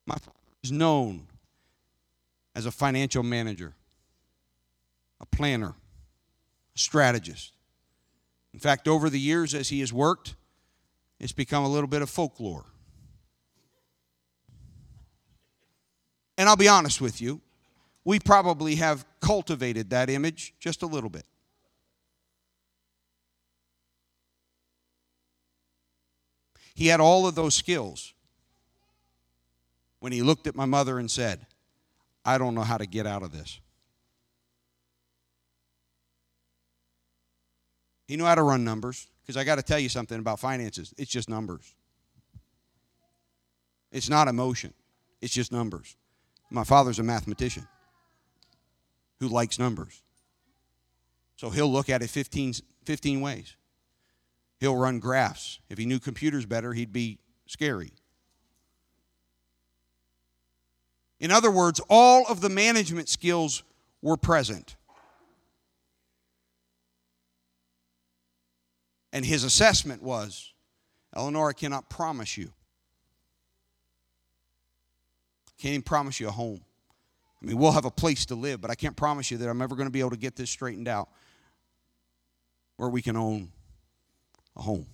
My 0.05 0.15
father 0.15 0.37
is 0.63 0.71
known 0.71 1.27
as 2.53 2.65
a 2.65 2.71
financial 2.71 3.23
manager, 3.23 3.73
a 5.19 5.25
planner, 5.25 5.75
a 6.75 6.79
strategist. 6.79 7.53
In 8.53 8.59
fact, 8.59 8.87
over 8.87 9.09
the 9.09 9.19
years 9.19 9.53
as 9.53 9.69
he 9.69 9.79
has 9.81 9.91
worked, 9.91 10.35
it's 11.19 11.33
become 11.33 11.63
a 11.63 11.69
little 11.69 11.87
bit 11.87 12.01
of 12.01 12.09
folklore. 12.09 12.65
And 16.37 16.49
I'll 16.49 16.55
be 16.55 16.67
honest 16.67 16.99
with 16.99 17.21
you, 17.21 17.41
we 18.03 18.19
probably 18.19 18.75
have 18.75 19.05
cultivated 19.19 19.89
that 19.89 20.09
image 20.09 20.53
just 20.59 20.83
a 20.83 20.85
little 20.85 21.09
bit. 21.09 21.25
He 26.75 26.87
had 26.87 26.99
all 26.99 27.25
of 27.25 27.35
those 27.35 27.55
skills 27.55 28.13
when 29.99 30.11
he 30.11 30.21
looked 30.21 30.45
at 30.45 30.55
my 30.55 30.65
mother 30.65 30.99
and 30.99 31.09
said, 31.09 31.45
I 32.23 32.37
don't 32.37 32.53
know 32.53 32.61
how 32.61 32.77
to 32.77 32.85
get 32.85 33.07
out 33.07 33.23
of 33.23 33.31
this. 33.31 33.59
He 38.07 38.17
knew 38.17 38.25
how 38.25 38.35
to 38.35 38.43
run 38.43 38.63
numbers 38.63 39.07
because 39.21 39.37
I 39.37 39.43
got 39.43 39.55
to 39.55 39.63
tell 39.63 39.79
you 39.79 39.89
something 39.89 40.19
about 40.19 40.39
finances. 40.39 40.93
It's 40.97 41.11
just 41.11 41.29
numbers. 41.29 41.75
It's 43.91 44.09
not 44.09 44.27
emotion. 44.27 44.73
It's 45.21 45.33
just 45.33 45.51
numbers. 45.51 45.95
My 46.51 46.63
father's 46.63 46.99
a 46.99 47.03
mathematician 47.03 47.67
who 49.19 49.27
likes 49.27 49.57
numbers. 49.57 50.03
So 51.35 51.49
he'll 51.49 51.71
look 51.71 51.89
at 51.89 52.01
it 52.01 52.09
15, 52.09 52.53
15 52.85 53.21
ways. 53.21 53.55
He'll 54.59 54.75
run 54.75 54.99
graphs. 54.99 55.59
If 55.69 55.77
he 55.77 55.85
knew 55.85 55.99
computers 55.99 56.45
better, 56.45 56.73
he'd 56.73 56.93
be 56.93 57.19
scary. 57.47 57.91
In 61.19 61.31
other 61.31 61.51
words, 61.51 61.81
all 61.89 62.25
of 62.27 62.41
the 62.41 62.49
management 62.49 63.09
skills 63.09 63.63
were 64.01 64.17
present. 64.17 64.74
And 69.15 69.25
his 69.25 69.45
assessment 69.45 70.03
was 70.03 70.51
Eleanor, 71.15 71.47
I 71.47 71.53
cannot 71.53 71.89
promise 71.89 72.37
you. 72.37 72.51
Can't 75.57 75.71
even 75.71 75.83
promise 75.83 76.19
you 76.19 76.27
a 76.27 76.31
home. 76.31 76.59
I 77.41 77.45
mean, 77.45 77.57
we'll 77.57 77.71
have 77.71 77.85
a 77.85 77.91
place 77.91 78.25
to 78.25 78.35
live, 78.35 78.59
but 78.59 78.69
I 78.69 78.75
can't 78.75 78.97
promise 78.97 79.31
you 79.31 79.37
that 79.37 79.47
I'm 79.47 79.61
ever 79.61 79.73
going 79.73 79.87
to 79.87 79.91
be 79.91 80.01
able 80.01 80.09
to 80.09 80.17
get 80.17 80.35
this 80.35 80.49
straightened 80.49 80.89
out 80.89 81.07
where 82.75 82.89
we 82.89 83.01
can 83.01 83.15
own 83.15 83.53
a 84.57 84.61
home. 84.61 84.85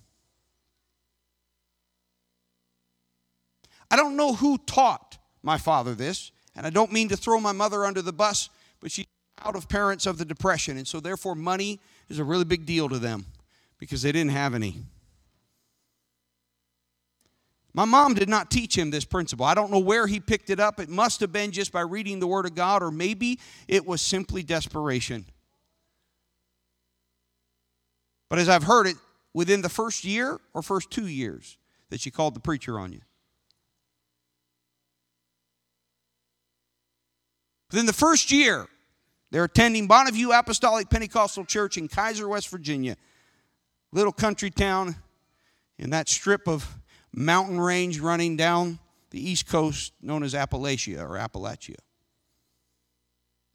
I 3.90 3.96
don't 3.96 4.14
know 4.14 4.34
who 4.34 4.56
taught 4.56 5.18
my 5.42 5.58
father 5.58 5.96
this, 5.96 6.30
and 6.54 6.64
I 6.64 6.70
don't 6.70 6.92
mean 6.92 7.08
to 7.08 7.16
throw 7.16 7.40
my 7.40 7.50
mother 7.50 7.84
under 7.84 8.02
the 8.02 8.12
bus, 8.12 8.50
but 8.78 8.92
she's 8.92 9.06
out 9.44 9.56
of 9.56 9.68
parents 9.68 10.06
of 10.06 10.18
the 10.18 10.24
Depression, 10.24 10.76
and 10.76 10.86
so 10.86 11.00
therefore 11.00 11.34
money 11.34 11.80
is 12.08 12.20
a 12.20 12.24
really 12.24 12.44
big 12.44 12.66
deal 12.66 12.88
to 12.88 13.00
them 13.00 13.26
because 13.82 14.02
they 14.02 14.12
didn't 14.12 14.30
have 14.30 14.54
any. 14.54 14.76
My 17.74 17.84
mom 17.84 18.14
did 18.14 18.28
not 18.28 18.48
teach 18.48 18.78
him 18.78 18.92
this 18.92 19.04
principle. 19.04 19.44
I 19.44 19.54
don't 19.54 19.72
know 19.72 19.80
where 19.80 20.06
he 20.06 20.20
picked 20.20 20.50
it 20.50 20.60
up. 20.60 20.78
It 20.78 20.88
must 20.88 21.18
have 21.18 21.32
been 21.32 21.50
just 21.50 21.72
by 21.72 21.80
reading 21.80 22.20
the 22.20 22.28
Word 22.28 22.46
of 22.46 22.54
God, 22.54 22.80
or 22.84 22.92
maybe 22.92 23.40
it 23.66 23.84
was 23.84 24.00
simply 24.00 24.44
desperation. 24.44 25.26
But 28.28 28.38
as 28.38 28.48
I've 28.48 28.62
heard 28.62 28.86
it, 28.86 28.94
within 29.34 29.62
the 29.62 29.68
first 29.68 30.04
year 30.04 30.38
or 30.54 30.62
first 30.62 30.92
two 30.92 31.08
years 31.08 31.56
that 31.90 32.00
she 32.00 32.12
called 32.12 32.34
the 32.34 32.40
preacher 32.40 32.78
on 32.78 32.92
you. 32.92 33.00
Within 37.72 37.86
the 37.86 37.92
first 37.92 38.30
year, 38.30 38.68
they're 39.32 39.42
attending 39.42 39.88
Bonneview 39.88 40.38
Apostolic 40.38 40.88
Pentecostal 40.88 41.44
Church 41.44 41.76
in 41.76 41.88
Keyser, 41.88 42.28
West 42.28 42.48
Virginia, 42.48 42.96
little 43.92 44.12
country 44.12 44.50
town 44.50 44.96
in 45.78 45.90
that 45.90 46.08
strip 46.08 46.48
of 46.48 46.78
mountain 47.12 47.60
range 47.60 48.00
running 48.00 48.36
down 48.36 48.78
the 49.10 49.30
east 49.30 49.46
coast 49.46 49.92
known 50.00 50.22
as 50.22 50.34
Appalachia 50.34 51.08
or 51.08 51.16
Appalachia. 51.16 51.76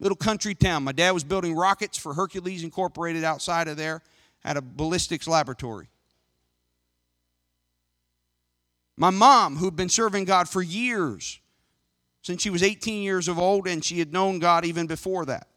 Little 0.00 0.16
country 0.16 0.54
town. 0.54 0.84
My 0.84 0.92
dad 0.92 1.10
was 1.10 1.24
building 1.24 1.56
rockets 1.56 1.98
for 1.98 2.14
Hercules 2.14 2.62
Incorporated 2.62 3.24
outside 3.24 3.66
of 3.66 3.76
there 3.76 4.02
at 4.44 4.56
a 4.56 4.62
ballistics 4.62 5.26
laboratory. 5.26 5.88
My 8.96 9.10
mom, 9.10 9.56
who'd 9.56 9.76
been 9.76 9.88
serving 9.88 10.24
God 10.24 10.48
for 10.48 10.62
years, 10.62 11.40
since 12.22 12.42
she 12.42 12.50
was 12.50 12.62
18 12.62 13.02
years 13.02 13.28
of 13.28 13.38
old, 13.38 13.66
and 13.66 13.84
she 13.84 13.98
had 13.98 14.12
known 14.12 14.38
God 14.38 14.64
even 14.64 14.86
before 14.86 15.24
that, 15.26 15.48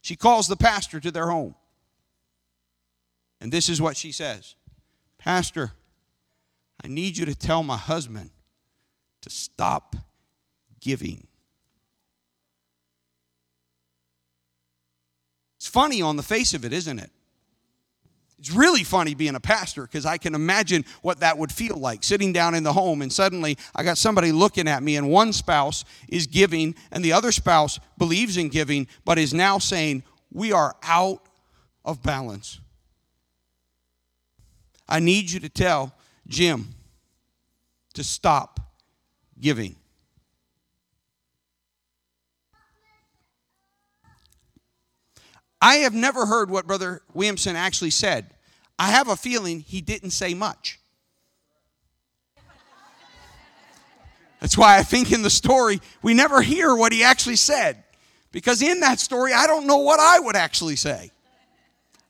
she 0.00 0.16
calls 0.16 0.48
the 0.48 0.56
pastor 0.56 0.98
to 1.00 1.10
their 1.10 1.28
home. 1.28 1.54
And 3.40 3.50
this 3.50 3.68
is 3.68 3.80
what 3.80 3.96
she 3.96 4.12
says 4.12 4.54
Pastor, 5.18 5.72
I 6.82 6.88
need 6.88 7.16
you 7.16 7.26
to 7.26 7.34
tell 7.34 7.62
my 7.62 7.76
husband 7.76 8.30
to 9.22 9.30
stop 9.30 9.96
giving. 10.80 11.26
It's 15.58 15.68
funny 15.68 16.00
on 16.00 16.16
the 16.16 16.22
face 16.22 16.54
of 16.54 16.64
it, 16.64 16.72
isn't 16.72 16.98
it? 16.98 17.10
It's 18.38 18.50
really 18.50 18.84
funny 18.84 19.14
being 19.14 19.34
a 19.34 19.40
pastor 19.40 19.82
because 19.82 20.06
I 20.06 20.16
can 20.16 20.34
imagine 20.34 20.86
what 21.02 21.20
that 21.20 21.36
would 21.36 21.52
feel 21.52 21.76
like 21.76 22.02
sitting 22.02 22.32
down 22.32 22.54
in 22.54 22.62
the 22.62 22.72
home 22.72 23.02
and 23.02 23.12
suddenly 23.12 23.58
I 23.76 23.82
got 23.82 23.98
somebody 23.98 24.32
looking 24.32 24.66
at 24.66 24.82
me 24.82 24.96
and 24.96 25.10
one 25.10 25.34
spouse 25.34 25.84
is 26.08 26.26
giving 26.26 26.74
and 26.90 27.04
the 27.04 27.12
other 27.12 27.32
spouse 27.32 27.78
believes 27.98 28.38
in 28.38 28.48
giving 28.48 28.86
but 29.04 29.18
is 29.18 29.34
now 29.34 29.58
saying, 29.58 30.04
We 30.32 30.52
are 30.54 30.74
out 30.82 31.20
of 31.84 32.02
balance. 32.02 32.60
I 34.90 34.98
need 34.98 35.30
you 35.30 35.40
to 35.40 35.48
tell 35.48 35.94
Jim 36.26 36.74
to 37.94 38.04
stop 38.04 38.60
giving. 39.40 39.76
I 45.62 45.76
have 45.76 45.94
never 45.94 46.26
heard 46.26 46.50
what 46.50 46.66
Brother 46.66 47.02
Williamson 47.14 47.54
actually 47.54 47.90
said. 47.90 48.34
I 48.78 48.90
have 48.90 49.08
a 49.08 49.16
feeling 49.16 49.60
he 49.60 49.80
didn't 49.80 50.10
say 50.10 50.34
much. 50.34 50.80
That's 54.40 54.56
why 54.56 54.78
I 54.78 54.82
think 54.82 55.12
in 55.12 55.22
the 55.22 55.30
story, 55.30 55.80
we 56.02 56.14
never 56.14 56.40
hear 56.40 56.74
what 56.74 56.92
he 56.92 57.04
actually 57.04 57.36
said. 57.36 57.84
Because 58.32 58.62
in 58.62 58.80
that 58.80 58.98
story, 58.98 59.34
I 59.34 59.46
don't 59.46 59.66
know 59.66 59.78
what 59.78 60.00
I 60.00 60.18
would 60.18 60.36
actually 60.36 60.76
say. 60.76 61.10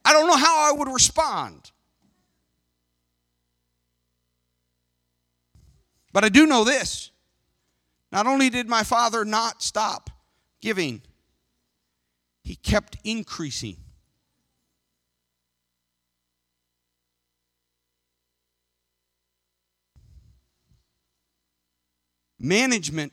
I 0.05 0.13
don't 0.13 0.29
know 0.29 0.37
how 0.37 0.73
I 0.73 0.73
would 0.77 0.89
respond. 0.89 1.70
But 6.13 6.25
I 6.25 6.29
do 6.29 6.47
know 6.47 6.65
this 6.65 7.11
not 8.13 8.27
only 8.27 8.51
did 8.51 8.69
my 8.69 8.83
father 8.83 9.25
not 9.25 9.63
stop 9.63 10.11
giving, 10.61 11.03
he 12.43 12.57
kept 12.57 12.97
increasing. 13.05 13.77
Management 22.39 23.13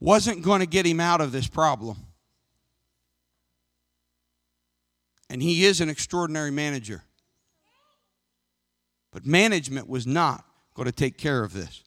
wasn't 0.00 0.42
going 0.42 0.60
to 0.60 0.66
get 0.66 0.84
him 0.84 0.98
out 0.98 1.20
of 1.20 1.30
this 1.30 1.46
problem. 1.46 1.96
And 5.30 5.40
he 5.40 5.64
is 5.64 5.80
an 5.80 5.88
extraordinary 5.88 6.50
manager. 6.50 7.04
But 9.12 9.24
management 9.24 9.88
was 9.88 10.08
not 10.08 10.44
going 10.80 10.90
to 10.90 10.92
take 10.92 11.18
care 11.18 11.44
of 11.44 11.52
this. 11.52 11.84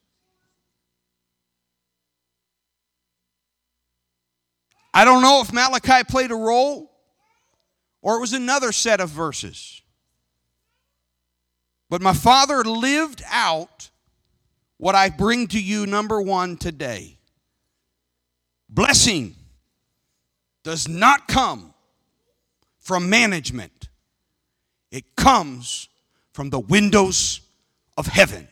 I 4.93 5.03
don't 5.03 5.23
know 5.23 5.41
if 5.41 5.51
Malachi 5.51 6.03
played 6.07 6.29
a 6.29 6.35
role 6.35 6.91
or 8.03 8.17
it 8.17 8.19
was 8.19 8.33
another 8.33 8.71
set 8.71 9.01
of 9.01 9.09
verses. 9.09 9.81
But 11.89 12.03
my 12.03 12.13
father 12.13 12.63
lived 12.63 13.23
out 13.31 13.89
what 14.77 14.93
I 14.93 15.09
bring 15.09 15.47
to 15.47 15.59
you, 15.59 15.88
number 15.88 16.21
one, 16.21 16.55
today. 16.55 17.17
Blessing 18.69 19.35
does 20.63 20.88
not 20.88 21.27
come 21.27 21.73
from 22.79 23.09
management, 23.09 23.89
it 24.91 25.15
comes 25.15 25.89
from 26.31 26.51
the 26.51 26.59
windows 26.59 27.41
of 27.97 28.05
heaven. 28.05 28.50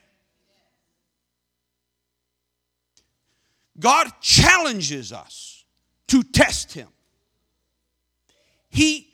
God 3.81 4.07
challenges 4.21 5.11
us 5.11 5.65
to 6.07 6.23
test 6.23 6.71
Him. 6.71 6.87
He 8.69 9.09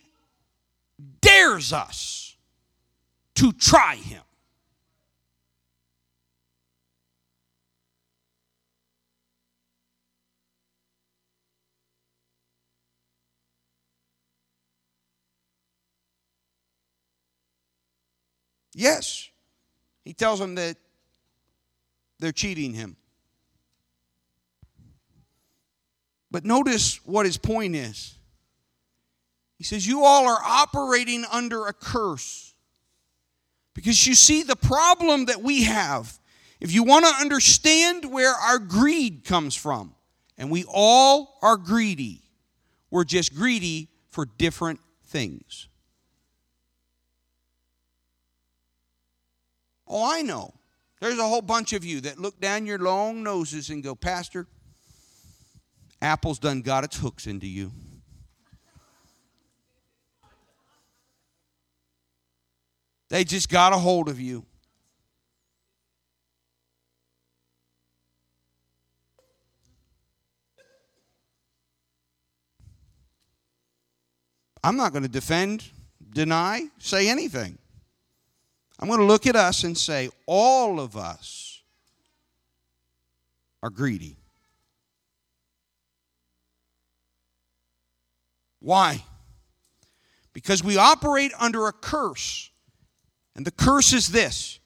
dares 1.22 1.74
us 1.74 2.36
to 3.36 3.52
try 3.52 3.96
Him. 3.96 4.22
Yes. 18.78 19.30
He 20.06 20.14
tells 20.14 20.40
them 20.40 20.54
that 20.56 20.78
they're 22.20 22.32
cheating 22.32 22.74
him. 22.74 22.96
But 26.30 26.46
notice 26.46 27.00
what 27.06 27.26
his 27.26 27.38
point 27.38 27.76
is. 27.76 28.18
He 29.58 29.64
says, 29.64 29.88
You 29.88 30.04
all 30.04 30.28
are 30.28 30.42
operating 30.44 31.26
under 31.32 31.68
a 31.68 31.74
curse. 31.74 32.54
Because 33.74 34.08
you 34.08 34.16
see, 34.16 34.44
the 34.44 34.56
problem 34.56 35.26
that 35.26 35.42
we 35.42 35.64
have, 35.64 36.18
if 36.60 36.74
you 36.74 36.84
want 36.84 37.06
to 37.06 37.12
understand 37.22 38.12
where 38.12 38.34
our 38.34 38.58
greed 38.58 39.24
comes 39.24 39.56
from, 39.56 39.94
and 40.38 40.50
we 40.50 40.66
all 40.68 41.38
are 41.42 41.58
greedy, 41.58 42.24
we're 42.90 43.04
just 43.04 43.36
greedy 43.36 43.90
for 44.10 44.26
different 44.26 44.80
things. 45.06 45.68
Oh, 49.88 50.12
I 50.12 50.22
know. 50.22 50.54
There's 51.00 51.20
a 51.20 51.28
whole 51.28 51.42
bunch 51.42 51.74
of 51.74 51.86
you 51.86 52.02
that 52.02 52.20
look 52.20 52.40
down 52.42 52.66
your 52.66 52.80
long 52.80 53.24
noses 53.24 53.70
and 53.70 53.84
go, 53.84 53.94
Pastor, 53.96 54.48
Apple's 56.02 56.40
done 56.40 56.62
got 56.62 56.84
its 56.84 56.98
hooks 56.98 57.28
into 57.28 57.48
you. 57.48 57.72
They 63.10 63.24
just 63.24 63.50
got 63.50 63.74
a 63.74 63.78
hold 63.78 64.10
of 64.10 64.20
you. 64.20 64.46
I'm 74.64 74.76
not 74.76 74.92
going 74.92 75.04
to 75.04 75.10
defend, 75.10 75.64
deny, 76.12 76.64
say 76.80 77.08
anything. 77.08 77.58
I'm 78.80 78.88
going 78.88 79.00
to 79.00 79.06
look 79.06 79.26
at 79.26 79.36
us 79.36 79.64
and 79.64 79.78
say, 79.78 80.10
all 80.26 80.80
of 80.80 80.98
us 80.98 81.62
are 83.64 83.70
greedy. 83.70 84.18
Why? 88.68 89.06
Because 90.34 90.62
we 90.62 90.76
operate 90.76 91.32
under 91.40 91.68
a 91.68 91.72
curse. 91.72 92.50
And 93.34 93.46
the 93.46 93.52
curse 93.52 93.94
is 93.94 94.10
this 94.10 94.60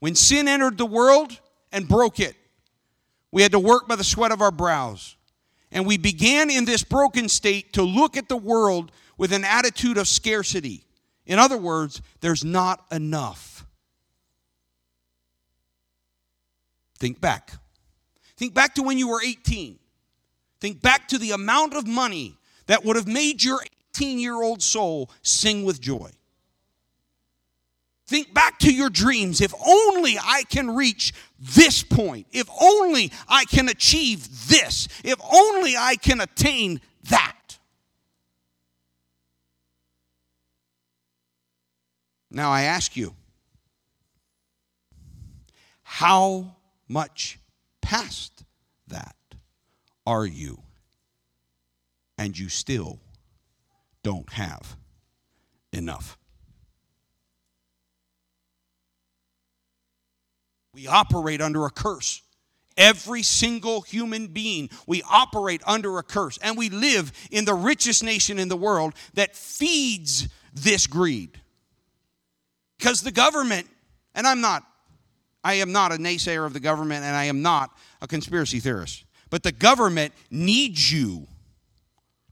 when 0.00 0.16
sin 0.16 0.48
entered 0.48 0.76
the 0.76 0.84
world 0.84 1.38
and 1.70 1.86
broke 1.86 2.18
it, 2.18 2.34
we 3.30 3.42
had 3.42 3.52
to 3.52 3.60
work 3.60 3.86
by 3.86 3.94
the 3.94 4.02
sweat 4.02 4.32
of 4.32 4.42
our 4.42 4.50
brows. 4.50 5.14
And 5.70 5.86
we 5.86 5.98
began 5.98 6.50
in 6.50 6.64
this 6.64 6.82
broken 6.82 7.28
state 7.28 7.74
to 7.74 7.84
look 7.84 8.16
at 8.16 8.28
the 8.28 8.36
world 8.36 8.90
with 9.18 9.32
an 9.32 9.44
attitude 9.44 9.98
of 9.98 10.08
scarcity. 10.08 10.84
In 11.24 11.38
other 11.38 11.56
words, 11.56 12.02
there's 12.22 12.44
not 12.44 12.84
enough. 12.90 13.64
Think 16.98 17.20
back. 17.20 17.52
Think 18.36 18.52
back 18.52 18.74
to 18.74 18.82
when 18.82 18.98
you 18.98 19.06
were 19.06 19.22
18. 19.24 19.78
Think 20.58 20.82
back 20.82 21.06
to 21.06 21.18
the 21.18 21.30
amount 21.30 21.74
of 21.74 21.86
money 21.86 22.36
that 22.66 22.84
would 22.84 22.96
have 22.96 23.06
made 23.06 23.42
your 23.42 23.60
18 23.94 24.18
year 24.18 24.42
old 24.42 24.62
soul 24.62 25.10
sing 25.22 25.64
with 25.64 25.80
joy. 25.80 26.10
Think 28.06 28.34
back 28.34 28.58
to 28.60 28.72
your 28.72 28.90
dreams. 28.90 29.40
If 29.40 29.54
only 29.66 30.18
I 30.22 30.42
can 30.50 30.74
reach 30.74 31.14
this 31.40 31.82
point. 31.82 32.26
If 32.32 32.48
only 32.60 33.10
I 33.28 33.44
can 33.46 33.68
achieve 33.68 34.48
this. 34.48 34.88
If 35.02 35.18
only 35.32 35.74
I 35.76 35.96
can 35.96 36.20
attain 36.20 36.80
that. 37.08 37.58
Now 42.30 42.50
I 42.50 42.62
ask 42.62 42.96
you, 42.96 43.14
how 45.82 46.56
much 46.88 47.38
past 47.80 48.44
that 48.88 49.14
are 50.04 50.26
you? 50.26 50.60
And 52.16 52.38
you 52.38 52.48
still 52.48 53.00
don't 54.02 54.30
have 54.32 54.76
enough. 55.72 56.16
We 60.72 60.86
operate 60.86 61.40
under 61.40 61.64
a 61.66 61.70
curse. 61.70 62.22
Every 62.76 63.22
single 63.22 63.82
human 63.82 64.28
being, 64.28 64.68
we 64.86 65.02
operate 65.08 65.62
under 65.64 65.98
a 65.98 66.02
curse. 66.02 66.38
And 66.42 66.58
we 66.58 66.68
live 66.70 67.12
in 67.30 67.44
the 67.44 67.54
richest 67.54 68.02
nation 68.02 68.38
in 68.38 68.48
the 68.48 68.56
world 68.56 68.94
that 69.14 69.36
feeds 69.36 70.28
this 70.52 70.86
greed. 70.86 71.40
Because 72.78 73.02
the 73.02 73.12
government, 73.12 73.68
and 74.14 74.26
I'm 74.26 74.40
not 74.40 74.64
I 75.44 75.54
am 75.54 75.72
not 75.72 75.92
a 75.92 75.96
naysayer 75.96 76.46
of 76.46 76.54
the 76.54 76.60
government 76.60 77.04
and 77.04 77.14
I 77.14 77.24
am 77.24 77.42
not 77.42 77.70
a 78.00 78.06
conspiracy 78.06 78.60
theorist. 78.60 79.04
But 79.28 79.42
the 79.42 79.52
government 79.52 80.14
needs 80.30 80.90
you 80.90 81.28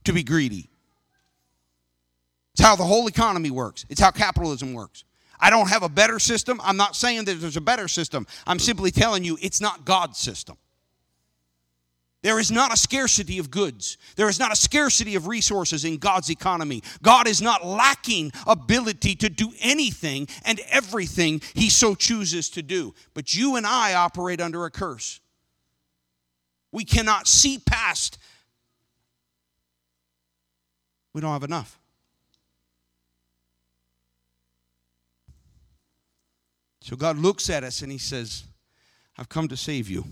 to 0.05 0.13
be 0.13 0.23
greedy. 0.23 0.69
It's 2.53 2.61
how 2.61 2.75
the 2.75 2.83
whole 2.83 3.07
economy 3.07 3.51
works, 3.51 3.85
it's 3.89 4.01
how 4.01 4.11
capitalism 4.11 4.73
works. 4.73 5.03
I 5.39 5.49
don't 5.49 5.67
have 5.67 5.83
a 5.83 5.89
better 5.89 6.19
system. 6.19 6.61
I'm 6.63 6.77
not 6.77 6.95
saying 6.95 7.25
that 7.25 7.41
there's 7.41 7.57
a 7.57 7.61
better 7.61 7.89
system. 7.89 8.25
I'm 8.47 8.59
simply 8.59 8.91
telling 8.91 9.25
you 9.25 9.37
it's 9.41 9.59
not 9.59 9.83
God's 9.83 10.17
system. 10.17 10.57
There 12.21 12.39
is 12.39 12.49
not 12.49 12.73
a 12.73 12.77
scarcity 12.77 13.37
of 13.37 13.51
goods. 13.51 13.97
There 14.15 14.29
is 14.29 14.39
not 14.39 14.53
a 14.53 14.55
scarcity 14.55 15.15
of 15.15 15.27
resources 15.27 15.83
in 15.83 15.97
God's 15.97 16.29
economy. 16.29 16.81
God 17.01 17.27
is 17.27 17.41
not 17.41 17.65
lacking 17.65 18.31
ability 18.47 19.15
to 19.15 19.29
do 19.29 19.51
anything 19.59 20.29
and 20.45 20.61
everything 20.69 21.41
He 21.53 21.69
so 21.69 21.93
chooses 21.95 22.49
to 22.51 22.61
do. 22.61 22.93
But 23.13 23.33
you 23.33 23.57
and 23.57 23.67
I 23.67 23.95
operate 23.95 24.39
under 24.39 24.63
a 24.63 24.71
curse. 24.71 25.19
We 26.71 26.85
cannot 26.85 27.27
see 27.27 27.59
past. 27.59 28.17
We 31.13 31.21
don't 31.21 31.31
have 31.31 31.43
enough. 31.43 31.79
So 36.81 36.95
God 36.95 37.17
looks 37.17 37.49
at 37.49 37.63
us 37.63 37.81
and 37.81 37.91
He 37.91 37.97
says, 37.97 38.43
I've 39.17 39.29
come 39.29 39.47
to 39.47 39.57
save 39.57 39.89
you. 39.89 40.05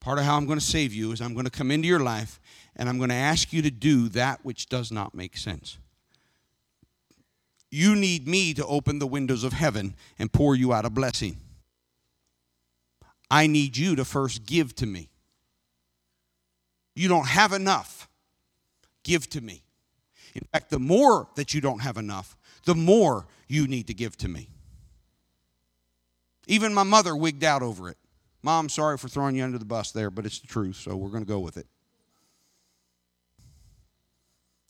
Part 0.00 0.18
of 0.18 0.24
how 0.24 0.36
I'm 0.36 0.46
going 0.46 0.58
to 0.58 0.64
save 0.64 0.94
you 0.94 1.12
is 1.12 1.20
I'm 1.20 1.34
going 1.34 1.44
to 1.44 1.50
come 1.50 1.70
into 1.70 1.88
your 1.88 2.00
life 2.00 2.40
and 2.76 2.88
I'm 2.88 2.98
going 2.98 3.10
to 3.10 3.16
ask 3.16 3.52
you 3.52 3.60
to 3.62 3.70
do 3.70 4.08
that 4.10 4.44
which 4.44 4.68
does 4.68 4.90
not 4.90 5.14
make 5.14 5.36
sense. 5.36 5.78
You 7.70 7.94
need 7.94 8.26
me 8.26 8.54
to 8.54 8.66
open 8.66 8.98
the 8.98 9.06
windows 9.06 9.44
of 9.44 9.52
heaven 9.52 9.94
and 10.18 10.32
pour 10.32 10.54
you 10.54 10.72
out 10.72 10.84
a 10.84 10.90
blessing. 10.90 11.36
I 13.30 13.46
need 13.46 13.76
you 13.76 13.94
to 13.96 14.04
first 14.04 14.44
give 14.44 14.74
to 14.76 14.86
me. 14.86 15.08
You 16.94 17.08
don't 17.08 17.28
have 17.28 17.52
enough. 17.52 17.99
Give 19.02 19.28
to 19.30 19.40
me. 19.40 19.62
In 20.34 20.42
fact, 20.52 20.70
the 20.70 20.78
more 20.78 21.28
that 21.36 21.54
you 21.54 21.60
don't 21.60 21.80
have 21.80 21.96
enough, 21.96 22.36
the 22.64 22.74
more 22.74 23.26
you 23.48 23.66
need 23.66 23.86
to 23.88 23.94
give 23.94 24.16
to 24.18 24.28
me. 24.28 24.48
Even 26.46 26.74
my 26.74 26.82
mother 26.82 27.16
wigged 27.16 27.44
out 27.44 27.62
over 27.62 27.88
it. 27.88 27.96
Mom, 28.42 28.68
sorry 28.68 28.96
for 28.96 29.08
throwing 29.08 29.36
you 29.36 29.44
under 29.44 29.58
the 29.58 29.64
bus 29.64 29.92
there, 29.92 30.10
but 30.10 30.24
it's 30.24 30.40
the 30.40 30.46
truth, 30.46 30.76
so 30.76 30.96
we're 30.96 31.10
going 31.10 31.24
to 31.24 31.28
go 31.28 31.40
with 31.40 31.56
it. 31.56 31.66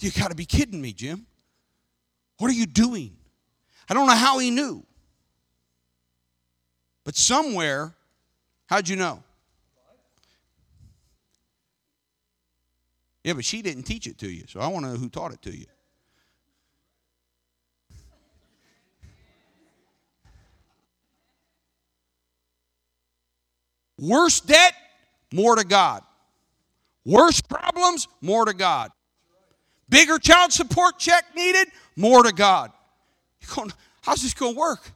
You 0.00 0.10
got 0.10 0.30
to 0.30 0.34
be 0.34 0.46
kidding 0.46 0.80
me, 0.80 0.92
Jim. 0.92 1.26
What 2.38 2.50
are 2.50 2.54
you 2.54 2.66
doing? 2.66 3.16
I 3.88 3.94
don't 3.94 4.06
know 4.06 4.14
how 4.14 4.38
he 4.38 4.50
knew. 4.50 4.84
But 7.04 7.16
somewhere, 7.16 7.94
how'd 8.66 8.88
you 8.88 8.96
know? 8.96 9.22
Yeah, 13.22 13.34
but 13.34 13.44
she 13.44 13.60
didn't 13.60 13.82
teach 13.82 14.06
it 14.06 14.18
to 14.18 14.30
you, 14.30 14.44
so 14.48 14.60
I 14.60 14.68
want 14.68 14.86
to 14.86 14.92
know 14.92 14.98
who 14.98 15.08
taught 15.08 15.32
it 15.32 15.42
to 15.42 15.56
you. 15.56 15.66
Worse 23.98 24.40
debt, 24.40 24.72
more 25.32 25.56
to 25.56 25.64
God. 25.64 26.02
Worse 27.04 27.42
problems, 27.42 28.08
more 28.22 28.46
to 28.46 28.54
God. 28.54 28.90
Bigger 29.90 30.18
child 30.18 30.52
support 30.52 30.98
check 30.98 31.24
needed, 31.36 31.68
more 31.96 32.22
to 32.22 32.32
God. 32.32 32.72
Going, 33.54 33.72
how's 34.02 34.22
this 34.22 34.32
going 34.32 34.54
to 34.54 34.58
work? 34.58 34.92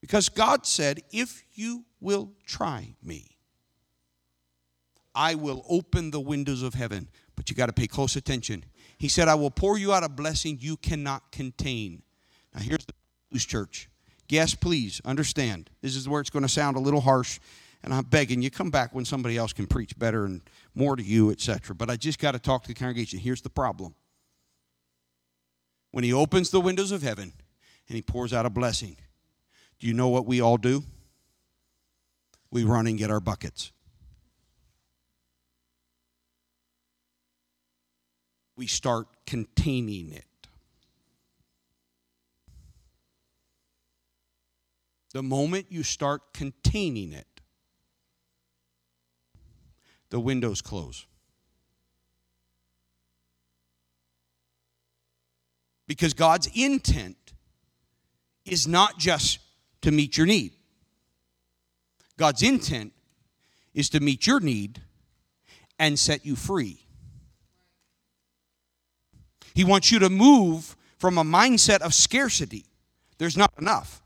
Because 0.00 0.28
God 0.30 0.64
said, 0.64 1.02
if 1.10 1.42
you 1.54 1.84
will 2.00 2.32
try 2.46 2.94
me, 3.02 3.37
I 5.18 5.34
will 5.34 5.66
open 5.68 6.12
the 6.12 6.20
windows 6.20 6.62
of 6.62 6.74
heaven. 6.74 7.08
But 7.34 7.50
you 7.50 7.56
got 7.56 7.66
to 7.66 7.72
pay 7.72 7.88
close 7.88 8.14
attention. 8.16 8.64
He 8.98 9.08
said, 9.08 9.28
I 9.28 9.34
will 9.34 9.50
pour 9.50 9.76
you 9.76 9.92
out 9.92 10.04
a 10.04 10.08
blessing 10.08 10.58
you 10.60 10.76
cannot 10.76 11.30
contain. 11.32 12.02
Now, 12.54 12.60
here's 12.60 12.86
the 12.86 12.94
news, 13.32 13.44
church. 13.44 13.88
Yes, 14.28 14.54
please 14.54 15.00
understand. 15.04 15.70
This 15.82 15.96
is 15.96 16.08
where 16.08 16.20
it's 16.20 16.30
going 16.30 16.44
to 16.44 16.48
sound 16.48 16.76
a 16.76 16.80
little 16.80 17.00
harsh, 17.00 17.40
and 17.82 17.94
I'm 17.94 18.04
begging 18.04 18.42
you, 18.42 18.50
come 18.50 18.70
back 18.70 18.94
when 18.94 19.04
somebody 19.04 19.36
else 19.36 19.52
can 19.52 19.66
preach 19.66 19.98
better 19.98 20.24
and 20.24 20.40
more 20.74 20.96
to 20.96 21.02
you, 21.02 21.30
etc. 21.30 21.74
But 21.74 21.90
I 21.90 21.96
just 21.96 22.18
got 22.18 22.32
to 22.32 22.38
talk 22.38 22.62
to 22.62 22.68
the 22.68 22.74
congregation. 22.74 23.18
Here's 23.18 23.42
the 23.42 23.50
problem. 23.50 23.94
When 25.90 26.04
he 26.04 26.12
opens 26.12 26.50
the 26.50 26.60
windows 26.60 26.92
of 26.92 27.02
heaven 27.02 27.32
and 27.88 27.96
he 27.96 28.02
pours 28.02 28.32
out 28.32 28.46
a 28.46 28.50
blessing, 28.50 28.96
do 29.80 29.86
you 29.86 29.94
know 29.94 30.08
what 30.08 30.26
we 30.26 30.40
all 30.40 30.58
do? 30.58 30.84
We 32.50 32.64
run 32.64 32.86
and 32.86 32.98
get 32.98 33.10
our 33.10 33.20
buckets. 33.20 33.72
We 38.58 38.66
start 38.66 39.06
containing 39.24 40.12
it. 40.12 40.24
The 45.12 45.22
moment 45.22 45.66
you 45.70 45.84
start 45.84 46.34
containing 46.34 47.12
it, 47.12 47.28
the 50.10 50.18
windows 50.18 50.60
close. 50.60 51.06
Because 55.86 56.12
God's 56.12 56.50
intent 56.52 57.32
is 58.44 58.66
not 58.66 58.98
just 58.98 59.38
to 59.82 59.92
meet 59.92 60.16
your 60.16 60.26
need. 60.26 60.52
God's 62.16 62.42
intent 62.42 62.92
is 63.72 63.88
to 63.90 64.00
meet 64.00 64.26
your 64.26 64.40
need 64.40 64.82
and 65.78 65.96
set 65.96 66.26
you 66.26 66.34
free. 66.34 66.87
He 69.58 69.64
wants 69.64 69.90
you 69.90 69.98
to 69.98 70.08
move 70.08 70.76
from 70.98 71.18
a 71.18 71.24
mindset 71.24 71.80
of 71.80 71.92
scarcity, 71.92 72.64
there's 73.18 73.36
not 73.36 73.52
enough, 73.58 74.04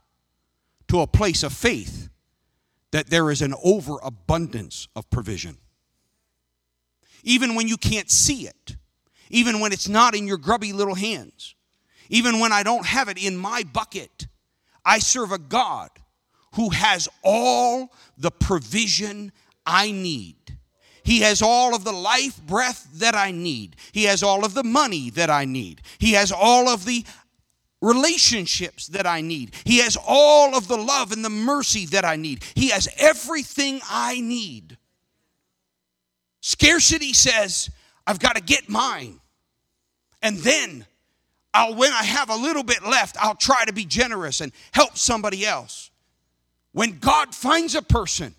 to 0.88 1.00
a 1.00 1.06
place 1.06 1.42
of 1.42 1.52
faith 1.52 2.08
that 2.90 3.08
there 3.08 3.30
is 3.30 3.42
an 3.42 3.52
overabundance 3.62 4.88
of 4.96 5.10
provision. 5.10 5.58
Even 7.22 7.54
when 7.54 7.68
you 7.68 7.76
can't 7.76 8.10
see 8.10 8.46
it, 8.46 8.76
even 9.28 9.60
when 9.60 9.74
it's 9.74 9.90
not 9.90 10.14
in 10.14 10.26
your 10.26 10.38
grubby 10.38 10.72
little 10.72 10.94
hands, 10.94 11.54
even 12.08 12.40
when 12.40 12.50
I 12.50 12.62
don't 12.62 12.86
have 12.86 13.10
it 13.10 13.22
in 13.22 13.36
my 13.36 13.62
bucket, 13.74 14.28
I 14.86 15.00
serve 15.00 15.32
a 15.32 15.38
God 15.38 15.90
who 16.54 16.70
has 16.70 17.10
all 17.22 17.92
the 18.16 18.30
provision 18.30 19.32
I 19.66 19.90
need. 19.92 20.56
He 21.04 21.20
has 21.20 21.42
all 21.42 21.74
of 21.74 21.84
the 21.84 21.92
life 21.92 22.40
breath 22.42 22.88
that 22.94 23.14
I 23.14 23.30
need. 23.30 23.76
He 23.92 24.04
has 24.04 24.22
all 24.22 24.44
of 24.44 24.54
the 24.54 24.64
money 24.64 25.10
that 25.10 25.30
I 25.30 25.44
need. 25.44 25.82
He 25.98 26.12
has 26.12 26.32
all 26.32 26.68
of 26.68 26.84
the 26.84 27.04
relationships 27.80 28.86
that 28.88 29.06
I 29.06 29.20
need. 29.20 29.54
He 29.64 29.78
has 29.78 29.96
all 30.06 30.54
of 30.56 30.68
the 30.68 30.76
love 30.76 31.12
and 31.12 31.24
the 31.24 31.30
mercy 31.30 31.86
that 31.86 32.04
I 32.04 32.16
need. 32.16 32.44
He 32.54 32.68
has 32.68 32.88
everything 32.96 33.80
I 33.90 34.20
need. 34.20 34.78
Scarcity 36.40 37.12
says, 37.12 37.70
I've 38.06 38.20
got 38.20 38.36
to 38.36 38.42
get 38.42 38.68
mine. 38.68 39.20
And 40.22 40.38
then 40.38 40.86
I'll, 41.52 41.74
when 41.74 41.92
I 41.92 42.04
have 42.04 42.30
a 42.30 42.36
little 42.36 42.62
bit 42.62 42.84
left, 42.84 43.16
I'll 43.20 43.34
try 43.34 43.64
to 43.64 43.72
be 43.72 43.84
generous 43.84 44.40
and 44.40 44.52
help 44.72 44.96
somebody 44.96 45.44
else. 45.44 45.90
When 46.72 46.98
God 46.98 47.34
finds 47.34 47.74
a 47.74 47.82
person 47.82 48.34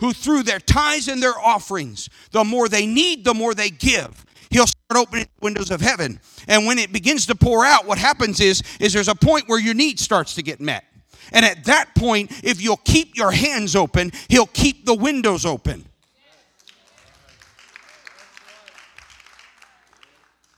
who, 0.00 0.12
through 0.12 0.42
their 0.42 0.58
tithes 0.58 1.08
and 1.08 1.22
their 1.22 1.38
offerings, 1.38 2.08
the 2.32 2.44
more 2.44 2.68
they 2.68 2.86
need, 2.86 3.24
the 3.24 3.34
more 3.34 3.54
they 3.54 3.70
give, 3.70 4.26
He'll 4.50 4.66
start 4.66 4.96
opening 4.96 5.26
the 5.26 5.44
windows 5.44 5.70
of 5.70 5.80
heaven. 5.80 6.18
And 6.48 6.66
when 6.66 6.78
it 6.78 6.92
begins 6.92 7.26
to 7.26 7.36
pour 7.36 7.64
out, 7.64 7.86
what 7.86 7.98
happens 7.98 8.40
is, 8.40 8.64
is 8.80 8.92
there's 8.92 9.06
a 9.06 9.14
point 9.14 9.48
where 9.48 9.60
your 9.60 9.74
need 9.74 10.00
starts 10.00 10.34
to 10.34 10.42
get 10.42 10.60
met. 10.60 10.84
And 11.32 11.46
at 11.46 11.64
that 11.66 11.94
point, 11.94 12.32
if 12.42 12.60
you'll 12.60 12.78
keep 12.78 13.16
your 13.16 13.30
hands 13.30 13.76
open, 13.76 14.10
He'll 14.28 14.46
keep 14.46 14.86
the 14.86 14.94
windows 14.94 15.46
open. 15.46 15.86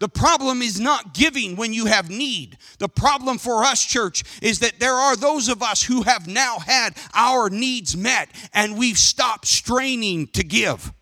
The 0.03 0.09
problem 0.09 0.63
is 0.63 0.81
not 0.81 1.15
giving 1.15 1.55
when 1.55 1.73
you 1.73 1.87
have 1.87 2.11
need. 2.11 2.59
The 2.79 2.89
problem 2.89 3.39
for 3.39 3.63
us, 3.63 3.85
church, 3.85 4.25
is 4.43 4.59
that 4.59 4.81
there 4.81 4.97
are 4.97 5.15
those 5.15 5.49
of 5.49 5.63
us 5.63 5.81
who 5.81 6.03
have 6.03 6.27
now 6.27 6.59
had 6.59 6.97
our 7.15 7.49
needs 7.49 7.97
met 7.97 8.29
and 8.53 8.77
we've 8.77 8.99
stopped 8.99 9.47
straining 9.47 10.27
to 10.33 10.43
give. 10.43 10.93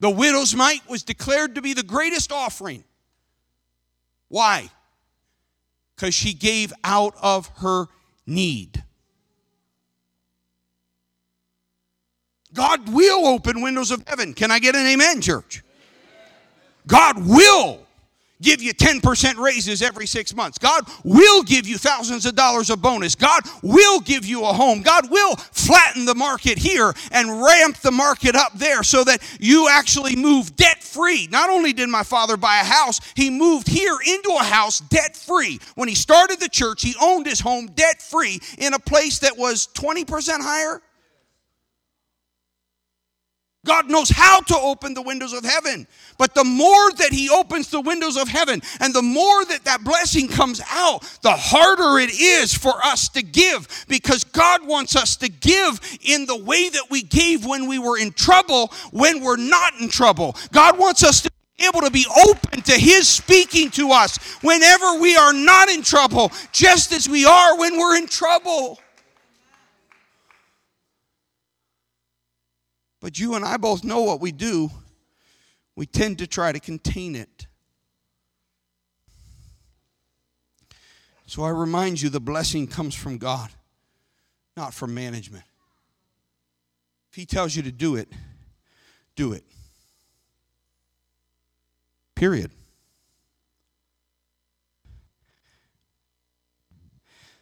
The 0.00 0.10
widow's 0.10 0.56
mite 0.56 0.82
was 0.88 1.04
declared 1.04 1.54
to 1.54 1.62
be 1.62 1.74
the 1.74 1.84
greatest 1.84 2.32
offering. 2.32 2.82
Why? 4.26 4.68
Because 5.94 6.14
she 6.14 6.34
gave 6.34 6.72
out 6.82 7.14
of 7.22 7.46
her 7.58 7.86
need. 8.26 8.82
God 12.54 12.92
will 12.92 13.26
open 13.26 13.62
windows 13.62 13.90
of 13.90 14.02
heaven. 14.06 14.34
Can 14.34 14.50
I 14.50 14.58
get 14.58 14.74
an 14.74 14.86
amen, 14.86 15.20
church? 15.20 15.62
God 16.86 17.24
will 17.24 17.86
give 18.42 18.62
you 18.62 18.72
10% 18.72 19.36
raises 19.36 19.82
every 19.82 20.06
six 20.06 20.34
months. 20.34 20.58
God 20.58 20.84
will 21.04 21.42
give 21.42 21.66
you 21.66 21.78
thousands 21.78 22.26
of 22.26 22.34
dollars 22.34 22.70
of 22.70 22.80
bonus. 22.80 23.14
God 23.14 23.42
will 23.62 24.00
give 24.00 24.24
you 24.24 24.44
a 24.44 24.52
home. 24.52 24.82
God 24.82 25.10
will 25.10 25.36
flatten 25.36 26.04
the 26.04 26.14
market 26.14 26.58
here 26.58 26.94
and 27.10 27.42
ramp 27.42 27.76
the 27.78 27.90
market 27.90 28.34
up 28.34 28.52
there 28.54 28.82
so 28.82 29.04
that 29.04 29.22
you 29.38 29.68
actually 29.70 30.16
move 30.16 30.56
debt 30.56 30.82
free. 30.82 31.28
Not 31.30 31.50
only 31.50 31.72
did 31.72 31.88
my 31.88 32.02
father 32.02 32.36
buy 32.36 32.60
a 32.60 32.64
house, 32.64 33.00
he 33.14 33.30
moved 33.30 33.68
here 33.68 33.96
into 34.06 34.30
a 34.30 34.44
house 34.44 34.80
debt 34.80 35.16
free. 35.16 35.60
When 35.74 35.88
he 35.88 35.94
started 35.94 36.40
the 36.40 36.48
church, 36.48 36.82
he 36.82 36.94
owned 37.00 37.26
his 37.26 37.40
home 37.40 37.66
debt 37.66 38.00
free 38.00 38.40
in 38.58 38.74
a 38.74 38.78
place 38.78 39.18
that 39.20 39.36
was 39.36 39.68
20% 39.74 40.40
higher. 40.40 40.80
God 43.66 43.90
knows 43.90 44.08
how 44.08 44.40
to 44.40 44.56
open 44.56 44.94
the 44.94 45.02
windows 45.02 45.34
of 45.34 45.44
heaven. 45.44 45.86
But 46.16 46.34
the 46.34 46.44
more 46.44 46.92
that 46.92 47.12
He 47.12 47.28
opens 47.28 47.68
the 47.68 47.82
windows 47.82 48.16
of 48.16 48.26
heaven 48.26 48.62
and 48.80 48.94
the 48.94 49.02
more 49.02 49.44
that 49.44 49.64
that 49.64 49.84
blessing 49.84 50.28
comes 50.28 50.62
out, 50.70 51.02
the 51.22 51.32
harder 51.32 51.98
it 51.98 52.10
is 52.18 52.54
for 52.54 52.74
us 52.82 53.10
to 53.10 53.22
give 53.22 53.68
because 53.86 54.24
God 54.24 54.66
wants 54.66 54.96
us 54.96 55.16
to 55.18 55.28
give 55.28 55.78
in 56.02 56.24
the 56.24 56.36
way 56.36 56.70
that 56.70 56.86
we 56.90 57.02
gave 57.02 57.44
when 57.44 57.68
we 57.68 57.78
were 57.78 57.98
in 57.98 58.12
trouble, 58.12 58.72
when 58.92 59.22
we're 59.22 59.36
not 59.36 59.74
in 59.78 59.90
trouble. 59.90 60.36
God 60.52 60.78
wants 60.78 61.04
us 61.04 61.20
to 61.20 61.30
be 61.58 61.66
able 61.66 61.82
to 61.82 61.90
be 61.90 62.06
open 62.26 62.62
to 62.62 62.72
His 62.72 63.06
speaking 63.06 63.70
to 63.72 63.90
us 63.90 64.16
whenever 64.42 64.98
we 64.98 65.16
are 65.16 65.34
not 65.34 65.68
in 65.68 65.82
trouble, 65.82 66.32
just 66.50 66.92
as 66.92 67.10
we 67.10 67.26
are 67.26 67.58
when 67.58 67.78
we're 67.78 67.98
in 67.98 68.06
trouble. 68.06 68.78
But 73.00 73.18
you 73.18 73.34
and 73.34 73.44
I 73.44 73.56
both 73.56 73.82
know 73.82 74.02
what 74.02 74.20
we 74.20 74.30
do. 74.30 74.70
We 75.74 75.86
tend 75.86 76.18
to 76.18 76.26
try 76.26 76.52
to 76.52 76.60
contain 76.60 77.16
it. 77.16 77.46
So 81.26 81.42
I 81.42 81.50
remind 81.50 82.02
you 82.02 82.08
the 82.08 82.20
blessing 82.20 82.66
comes 82.66 82.94
from 82.94 83.16
God, 83.16 83.50
not 84.56 84.74
from 84.74 84.92
management. 84.94 85.44
If 87.10 87.16
He 87.16 87.24
tells 87.24 87.56
you 87.56 87.62
to 87.62 87.72
do 87.72 87.96
it, 87.96 88.12
do 89.16 89.32
it. 89.32 89.44
Period. 92.14 92.50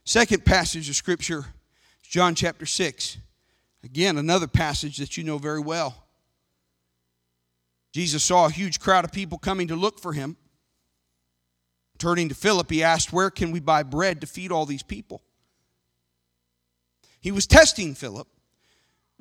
Second 0.04 0.44
passage 0.44 0.88
of 0.88 0.96
Scripture, 0.96 1.46
John 2.02 2.34
chapter 2.34 2.64
6. 2.64 3.18
Again, 3.90 4.18
another 4.18 4.46
passage 4.46 4.98
that 4.98 5.16
you 5.16 5.24
know 5.24 5.38
very 5.38 5.60
well. 5.60 6.04
Jesus 7.94 8.22
saw 8.22 8.44
a 8.44 8.50
huge 8.50 8.80
crowd 8.80 9.06
of 9.06 9.12
people 9.12 9.38
coming 9.38 9.68
to 9.68 9.76
look 9.76 9.98
for 9.98 10.12
him. 10.12 10.36
Turning 11.96 12.28
to 12.28 12.34
Philip, 12.34 12.70
he 12.70 12.82
asked, 12.82 13.14
Where 13.14 13.30
can 13.30 13.50
we 13.50 13.60
buy 13.60 13.82
bread 13.82 14.20
to 14.20 14.26
feed 14.26 14.52
all 14.52 14.66
these 14.66 14.82
people? 14.82 15.22
He 17.20 17.32
was 17.32 17.46
testing 17.46 17.94
Philip 17.94 18.28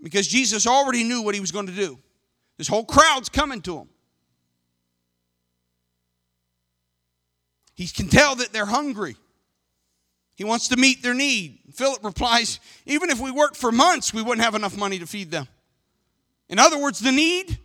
because 0.04 0.28
Jesus 0.28 0.68
already 0.68 1.06
knew 1.06 1.22
what 1.22 1.34
he 1.34 1.40
was 1.40 1.54
going 1.54 1.68
to 1.68 1.72
do. 1.72 1.98
This 2.58 2.68
whole 2.68 2.84
crowd's 2.84 3.30
coming 3.30 3.62
to 3.62 3.78
him. 3.78 3.90
He 7.74 7.88
can 7.88 8.10
tell 8.10 8.36
that 8.36 8.52
they're 8.52 8.66
hungry. 8.66 9.16
He 10.38 10.44
wants 10.44 10.68
to 10.68 10.78
meet 10.78 11.02
their 11.02 11.16
need. 11.16 11.58
Philip 11.74 12.04
replies, 12.04 12.60
Even 12.86 13.10
if 13.10 13.20
we 13.20 13.32
worked 13.32 13.58
for 13.58 13.72
months, 13.72 14.14
we 14.14 14.22
wouldn't 14.22 14.46
have 14.46 14.54
enough 14.54 14.78
money 14.78 15.00
to 15.00 15.08
feed 15.08 15.32
them. 15.32 15.48
In 16.48 16.60
other 16.60 16.80
words, 16.80 17.00
the 17.00 17.12
need 17.12 17.58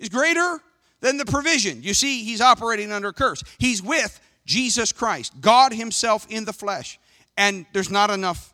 is 0.00 0.08
greater 0.08 0.58
than 1.00 1.16
the 1.16 1.24
provision. 1.24 1.80
You 1.80 1.94
see, 1.94 2.24
he's 2.24 2.40
operating 2.40 2.90
under 2.90 3.08
a 3.08 3.12
curse. 3.12 3.44
He's 3.58 3.80
with 3.80 4.20
Jesus 4.44 4.90
Christ, 4.90 5.32
God 5.40 5.72
Himself 5.72 6.26
in 6.28 6.44
the 6.44 6.52
flesh, 6.52 6.98
and 7.36 7.64
there's 7.72 7.90
not 7.90 8.10
enough. 8.10 8.52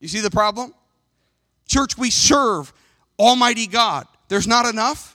You 0.00 0.08
see 0.08 0.20
the 0.20 0.30
problem? 0.30 0.72
Church, 1.68 1.98
we 1.98 2.08
serve 2.08 2.72
Almighty 3.18 3.66
God. 3.66 4.06
There's 4.28 4.48
not 4.48 4.64
enough? 4.64 5.14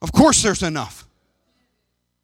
Of 0.00 0.12
course, 0.12 0.40
there's 0.40 0.62
enough. 0.62 1.04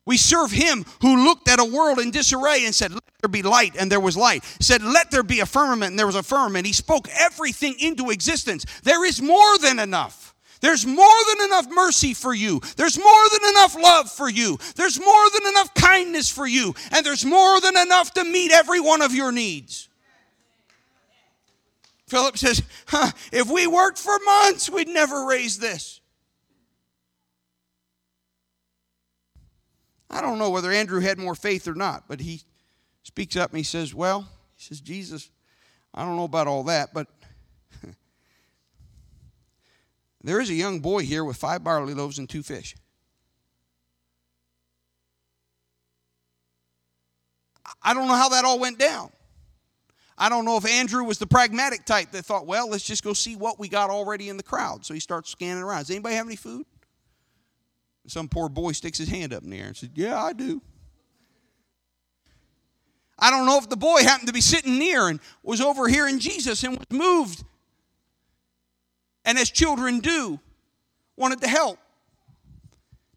We 0.08 0.16
serve 0.16 0.50
him 0.50 0.86
who 1.02 1.26
looked 1.26 1.50
at 1.50 1.60
a 1.60 1.64
world 1.66 1.98
in 1.98 2.10
disarray 2.10 2.64
and 2.64 2.74
said, 2.74 2.94
Let 2.94 3.04
there 3.20 3.28
be 3.28 3.42
light, 3.42 3.76
and 3.78 3.92
there 3.92 4.00
was 4.00 4.16
light. 4.16 4.42
Said, 4.58 4.82
Let 4.82 5.10
there 5.10 5.22
be 5.22 5.40
a 5.40 5.46
firmament, 5.46 5.90
and 5.90 5.98
there 5.98 6.06
was 6.06 6.14
a 6.14 6.22
firmament. 6.22 6.64
He 6.64 6.72
spoke 6.72 7.08
everything 7.20 7.74
into 7.78 8.08
existence. 8.08 8.64
There 8.84 9.04
is 9.04 9.20
more 9.20 9.58
than 9.58 9.78
enough. 9.78 10.34
There's 10.62 10.86
more 10.86 11.18
than 11.28 11.44
enough 11.44 11.68
mercy 11.68 12.14
for 12.14 12.32
you. 12.32 12.58
There's 12.76 12.98
more 12.98 13.28
than 13.32 13.50
enough 13.50 13.74
love 13.74 14.10
for 14.10 14.30
you. 14.30 14.58
There's 14.76 14.98
more 14.98 15.30
than 15.34 15.46
enough 15.46 15.74
kindness 15.74 16.30
for 16.30 16.46
you. 16.46 16.74
And 16.90 17.04
there's 17.04 17.26
more 17.26 17.60
than 17.60 17.76
enough 17.76 18.14
to 18.14 18.24
meet 18.24 18.50
every 18.50 18.80
one 18.80 19.02
of 19.02 19.14
your 19.14 19.30
needs. 19.30 19.90
Philip 22.06 22.38
says, 22.38 22.62
huh, 22.86 23.12
If 23.30 23.50
we 23.50 23.66
worked 23.66 23.98
for 23.98 24.18
months, 24.24 24.70
we'd 24.70 24.88
never 24.88 25.26
raise 25.26 25.58
this. 25.58 25.97
I 30.10 30.20
don't 30.20 30.38
know 30.38 30.50
whether 30.50 30.70
Andrew 30.70 31.00
had 31.00 31.18
more 31.18 31.34
faith 31.34 31.68
or 31.68 31.74
not, 31.74 32.04
but 32.08 32.20
he 32.20 32.42
speaks 33.02 33.36
up 33.36 33.50
and 33.50 33.58
he 33.58 33.64
says, 33.64 33.94
Well, 33.94 34.22
he 34.56 34.64
says, 34.64 34.80
Jesus, 34.80 35.30
I 35.94 36.04
don't 36.04 36.16
know 36.16 36.24
about 36.24 36.46
all 36.46 36.64
that, 36.64 36.94
but 36.94 37.08
there 40.22 40.40
is 40.40 40.50
a 40.50 40.54
young 40.54 40.80
boy 40.80 41.02
here 41.02 41.24
with 41.24 41.36
five 41.36 41.62
barley 41.62 41.94
loaves 41.94 42.18
and 42.18 42.28
two 42.28 42.42
fish. 42.42 42.74
I 47.82 47.94
don't 47.94 48.08
know 48.08 48.14
how 48.14 48.30
that 48.30 48.44
all 48.44 48.58
went 48.58 48.78
down. 48.78 49.10
I 50.16 50.28
don't 50.28 50.44
know 50.44 50.56
if 50.56 50.66
Andrew 50.66 51.04
was 51.04 51.18
the 51.18 51.26
pragmatic 51.26 51.84
type 51.84 52.10
that 52.10 52.24
thought, 52.24 52.44
well, 52.46 52.68
let's 52.68 52.84
just 52.84 53.04
go 53.04 53.12
see 53.12 53.36
what 53.36 53.60
we 53.60 53.68
got 53.68 53.88
already 53.88 54.28
in 54.28 54.36
the 54.36 54.42
crowd. 54.42 54.84
So 54.84 54.92
he 54.92 55.00
starts 55.00 55.30
scanning 55.30 55.62
around. 55.62 55.82
Does 55.82 55.90
anybody 55.90 56.16
have 56.16 56.26
any 56.26 56.34
food? 56.34 56.66
Some 58.08 58.28
poor 58.28 58.48
boy 58.48 58.72
sticks 58.72 58.98
his 58.98 59.08
hand 59.08 59.32
up 59.32 59.42
in 59.42 59.50
the 59.50 59.58
air 59.58 59.66
and 59.66 59.76
says, 59.76 59.90
Yeah, 59.94 60.22
I 60.22 60.32
do. 60.32 60.60
I 63.18 63.30
don't 63.30 63.46
know 63.46 63.58
if 63.58 63.68
the 63.68 63.76
boy 63.76 64.02
happened 64.02 64.28
to 64.28 64.32
be 64.32 64.40
sitting 64.40 64.78
near 64.78 65.08
and 65.08 65.18
was 65.42 65.60
overhearing 65.60 66.20
Jesus 66.20 66.62
and 66.62 66.78
was 66.78 66.86
moved. 66.90 67.42
And 69.24 69.36
as 69.36 69.50
children 69.50 69.98
do, 69.98 70.38
wanted 71.16 71.40
to 71.40 71.48
help. 71.48 71.78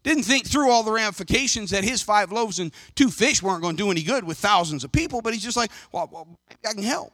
Didn't 0.02 0.24
think 0.24 0.46
through 0.46 0.70
all 0.70 0.82
the 0.82 0.90
ramifications 0.90 1.70
that 1.70 1.84
his 1.84 2.02
five 2.02 2.32
loaves 2.32 2.58
and 2.58 2.72
two 2.96 3.08
fish 3.08 3.42
weren't 3.42 3.62
going 3.62 3.76
to 3.76 3.82
do 3.82 3.90
any 3.90 4.02
good 4.02 4.24
with 4.24 4.38
thousands 4.38 4.82
of 4.82 4.90
people, 4.90 5.22
but 5.22 5.32
he's 5.32 5.44
just 5.44 5.56
like, 5.56 5.70
well, 5.92 6.26
I 6.64 6.72
can 6.72 6.82
help. 6.82 7.12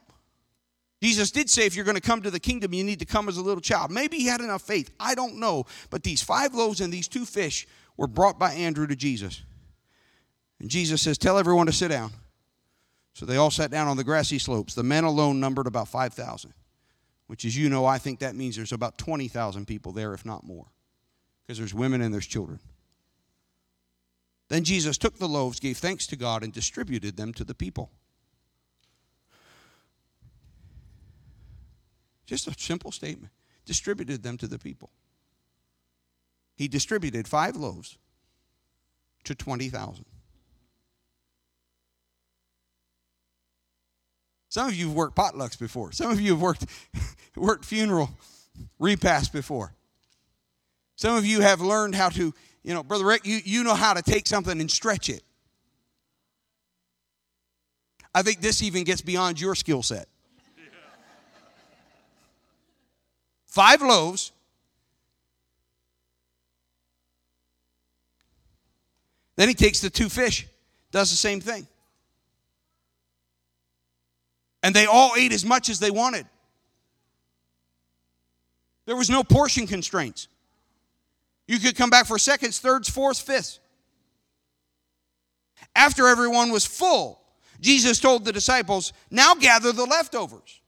Jesus 1.01 1.31
did 1.31 1.49
say, 1.49 1.65
if 1.65 1.75
you're 1.75 1.85
going 1.85 1.95
to 1.95 2.01
come 2.01 2.21
to 2.21 2.31
the 2.31 2.39
kingdom, 2.39 2.73
you 2.73 2.83
need 2.83 2.99
to 2.99 3.05
come 3.05 3.29
as 3.29 3.37
a 3.37 3.41
little 3.41 3.61
child. 3.61 3.89
Maybe 3.89 4.17
he 4.17 4.25
had 4.25 4.41
enough 4.41 4.61
faith. 4.61 4.91
I 4.99 5.15
don't 5.15 5.37
know. 5.37 5.65
But 5.89 6.03
these 6.03 6.21
five 6.21 6.53
loaves 6.53 6.81
and 6.81 6.91
these 6.91 7.07
two 7.07 7.25
fish 7.25 7.67
were 7.95 8.07
brought 8.07 8.37
by 8.37 8.53
Andrew 8.53 8.85
to 8.85 8.95
Jesus. 8.95 9.41
And 10.59 10.69
Jesus 10.69 11.01
says, 11.01 11.17
Tell 11.17 11.37
everyone 11.37 11.67
to 11.67 11.71
sit 11.71 11.87
down. 11.87 12.11
So 13.13 13.25
they 13.25 13.37
all 13.37 13.51
sat 13.51 13.71
down 13.71 13.87
on 13.87 13.97
the 13.97 14.03
grassy 14.03 14.39
slopes. 14.39 14.75
The 14.75 14.83
men 14.83 15.03
alone 15.05 15.39
numbered 15.39 15.67
about 15.67 15.87
5,000, 15.87 16.53
which, 17.27 17.45
as 17.45 17.57
you 17.57 17.69
know, 17.69 17.85
I 17.85 17.97
think 17.97 18.19
that 18.19 18.35
means 18.35 18.55
there's 18.55 18.71
about 18.71 18.97
20,000 18.97 19.65
people 19.65 19.91
there, 19.91 20.13
if 20.13 20.25
not 20.25 20.43
more, 20.43 20.67
because 21.45 21.57
there's 21.57 21.73
women 21.73 22.01
and 22.01 22.13
there's 22.13 22.27
children. 22.27 22.59
Then 24.49 24.63
Jesus 24.63 24.97
took 24.97 25.17
the 25.17 25.27
loaves, 25.27 25.59
gave 25.59 25.77
thanks 25.77 26.07
to 26.07 26.15
God, 26.15 26.43
and 26.43 26.51
distributed 26.51 27.17
them 27.17 27.33
to 27.33 27.43
the 27.43 27.53
people. 27.53 27.91
Just 32.29 32.47
a 32.47 32.53
simple 32.55 32.91
statement. 32.91 33.33
Distributed 33.65 34.21
them 34.21 34.37
to 34.37 34.47
the 34.47 34.59
people. 34.59 34.91
He 36.55 36.67
distributed 36.67 37.27
five 37.27 37.55
loaves 37.55 37.97
to 39.23 39.33
20,000. 39.33 40.05
Some 44.49 44.67
of 44.67 44.75
you 44.75 44.89
have 44.89 44.95
worked 44.95 45.17
potlucks 45.17 45.57
before. 45.57 45.91
Some 45.91 46.11
of 46.11 46.21
you 46.21 46.33
have 46.33 46.41
worked, 46.41 46.67
worked 47.35 47.65
funeral 47.65 48.11
repast 48.77 49.33
before. 49.33 49.73
Some 50.97 51.15
of 51.15 51.25
you 51.25 51.41
have 51.41 51.61
learned 51.61 51.95
how 51.95 52.09
to, 52.09 52.31
you 52.61 52.73
know, 52.75 52.83
Brother 52.83 53.07
Rick, 53.07 53.25
you, 53.25 53.39
you 53.43 53.63
know 53.63 53.73
how 53.73 53.95
to 53.95 54.03
take 54.03 54.27
something 54.27 54.61
and 54.61 54.69
stretch 54.69 55.09
it. 55.09 55.23
I 58.13 58.21
think 58.21 58.41
this 58.41 58.61
even 58.61 58.83
gets 58.83 59.01
beyond 59.01 59.41
your 59.41 59.55
skill 59.55 59.81
set. 59.81 60.07
Five 63.49 63.81
loaves. 63.81 64.31
Then 69.35 69.47
he 69.47 69.53
takes 69.53 69.79
the 69.79 69.89
two 69.89 70.09
fish, 70.09 70.47
does 70.91 71.09
the 71.09 71.17
same 71.17 71.41
thing. 71.41 71.67
And 74.61 74.75
they 74.75 74.85
all 74.85 75.13
ate 75.17 75.31
as 75.31 75.45
much 75.45 75.69
as 75.69 75.79
they 75.79 75.91
wanted. 75.91 76.25
There 78.85 78.95
was 78.95 79.09
no 79.09 79.23
portion 79.23 79.67
constraints. 79.67 80.27
You 81.47 81.59
could 81.59 81.75
come 81.75 81.89
back 81.89 82.05
for 82.05 82.17
seconds, 82.19 82.59
thirds, 82.59 82.89
fourths, 82.89 83.21
fifths. 83.21 83.59
After 85.75 86.07
everyone 86.07 86.51
was 86.51 86.65
full, 86.65 87.21
Jesus 87.61 87.99
told 87.99 88.25
the 88.25 88.31
disciples, 88.33 88.93
Now 89.09 89.35
gather 89.35 89.71
the 89.71 89.85
leftovers 89.85 90.58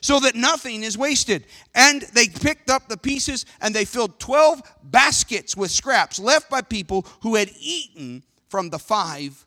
so 0.00 0.20
that 0.20 0.34
nothing 0.34 0.82
is 0.82 0.96
wasted. 0.96 1.44
And 1.74 2.02
they 2.14 2.28
picked 2.28 2.70
up 2.70 2.88
the 2.88 2.96
pieces 2.96 3.46
and 3.60 3.74
they 3.74 3.84
filled 3.84 4.18
12 4.18 4.62
baskets 4.84 5.56
with 5.56 5.70
scraps 5.70 6.18
left 6.18 6.50
by 6.50 6.62
people 6.62 7.06
who 7.22 7.34
had 7.36 7.50
eaten 7.60 8.24
from 8.48 8.70
the 8.70 8.78
five 8.78 9.46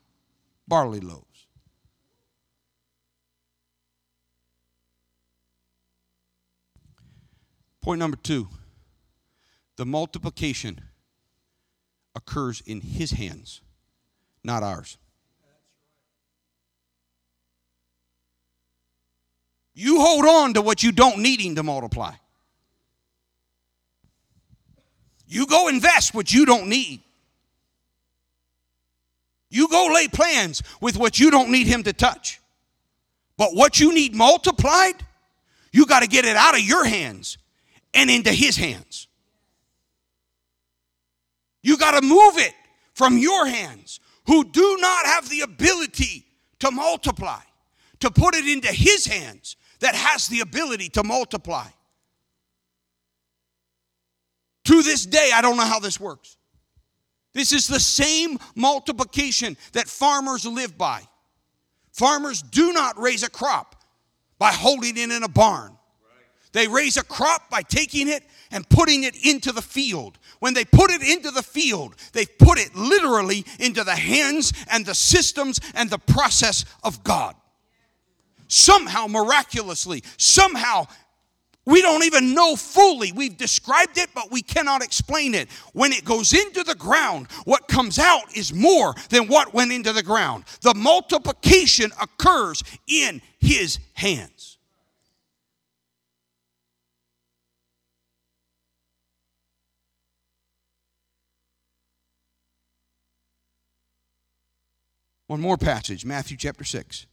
barley 0.67 0.99
loaves. 0.99 1.25
Point 7.81 7.99
number 7.99 8.17
two 8.17 8.47
the 9.75 9.85
multiplication 9.85 10.81
occurs 12.15 12.61
in 12.61 12.79
his 12.79 13.11
hands, 13.11 13.61
not 14.43 14.63
ours. 14.63 14.97
You 19.73 19.99
hold 19.99 20.25
on 20.25 20.53
to 20.53 20.61
what 20.61 20.83
you 20.83 20.91
don't 20.91 21.19
need 21.19 21.39
Him 21.39 21.55
to 21.55 21.63
multiply. 21.63 22.13
You 25.33 25.47
go 25.47 25.67
invest 25.67 26.13
what 26.13 26.31
you 26.31 26.45
don't 26.45 26.67
need. 26.67 27.01
You 29.49 29.67
go 29.67 29.89
lay 29.93 30.07
plans 30.07 30.61
with 30.81 30.97
what 30.97 31.19
you 31.19 31.31
don't 31.31 31.51
need 31.51 31.67
him 31.67 31.83
to 31.83 31.93
touch. 31.93 32.39
But 33.37 33.55
what 33.55 33.79
you 33.79 33.93
need 33.93 34.15
multiplied, 34.15 34.95
you 35.71 35.85
got 35.85 36.01
to 36.01 36.07
get 36.07 36.25
it 36.25 36.35
out 36.35 36.55
of 36.55 36.61
your 36.61 36.85
hands 36.85 37.37
and 37.93 38.09
into 38.09 38.31
his 38.31 38.57
hands. 38.57 39.07
You 41.61 41.77
got 41.77 41.99
to 41.99 42.01
move 42.01 42.37
it 42.37 42.53
from 42.93 43.17
your 43.17 43.45
hands, 43.47 43.99
who 44.27 44.43
do 44.43 44.77
not 44.79 45.05
have 45.05 45.29
the 45.29 45.41
ability 45.41 46.25
to 46.59 46.71
multiply, 46.71 47.41
to 48.01 48.11
put 48.11 48.35
it 48.35 48.47
into 48.47 48.71
his 48.71 49.05
hands 49.05 49.55
that 49.83 49.95
has 49.95 50.29
the 50.29 50.39
ability 50.39 50.87
to 50.87 51.03
multiply. 51.03 51.67
To 54.63 54.81
this 54.81 55.05
day, 55.05 55.31
I 55.33 55.41
don't 55.41 55.57
know 55.57 55.65
how 55.65 55.79
this 55.79 55.99
works. 55.99 56.37
This 57.33 57.51
is 57.51 57.67
the 57.67 57.81
same 57.81 58.39
multiplication 58.55 59.57
that 59.73 59.89
farmers 59.89 60.45
live 60.45 60.77
by. 60.77 61.01
Farmers 61.91 62.41
do 62.41 62.71
not 62.71 62.97
raise 62.97 63.23
a 63.23 63.29
crop 63.29 63.75
by 64.39 64.53
holding 64.53 64.95
it 64.95 65.11
in 65.11 65.21
a 65.21 65.27
barn. 65.27 65.77
They 66.53 66.69
raise 66.69 66.95
a 66.95 67.03
crop 67.03 67.49
by 67.49 67.61
taking 67.61 68.07
it 68.07 68.23
and 68.51 68.67
putting 68.69 69.03
it 69.03 69.17
into 69.25 69.51
the 69.51 69.61
field. 69.61 70.17
When 70.39 70.53
they 70.53 70.63
put 70.63 70.91
it 70.91 71.01
into 71.01 71.29
the 71.29 71.43
field, 71.43 71.95
they 72.13 72.25
put 72.25 72.57
it 72.57 72.73
literally 72.73 73.43
into 73.59 73.83
the 73.83 73.95
hands 73.95 74.53
and 74.71 74.85
the 74.85 74.95
systems 74.95 75.59
and 75.75 75.89
the 75.89 75.99
process 75.99 76.63
of 76.85 77.03
God. 77.03 77.35
Somehow, 78.47 79.07
miraculously, 79.07 80.03
somehow, 80.17 80.85
we 81.65 81.81
don't 81.81 82.03
even 82.03 82.33
know 82.33 82.55
fully. 82.55 83.11
We've 83.11 83.37
described 83.37 83.97
it, 83.97 84.09
but 84.13 84.31
we 84.31 84.41
cannot 84.41 84.83
explain 84.83 85.33
it. 85.33 85.49
When 85.71 85.93
it 85.93 86.03
goes 86.03 86.33
into 86.33 86.63
the 86.63 86.75
ground, 86.75 87.27
what 87.45 87.67
comes 87.67 87.99
out 87.99 88.35
is 88.35 88.53
more 88.53 88.93
than 89.09 89.27
what 89.27 89.53
went 89.53 89.71
into 89.71 89.93
the 89.93 90.03
ground. 90.03 90.43
The 90.61 90.73
multiplication 90.73 91.91
occurs 92.01 92.63
in 92.87 93.21
His 93.39 93.79
hands. 93.93 94.57
One 105.27 105.39
more 105.39 105.57
passage, 105.57 106.05
Matthew 106.05 106.35
chapter 106.35 106.65
6. 106.65 107.07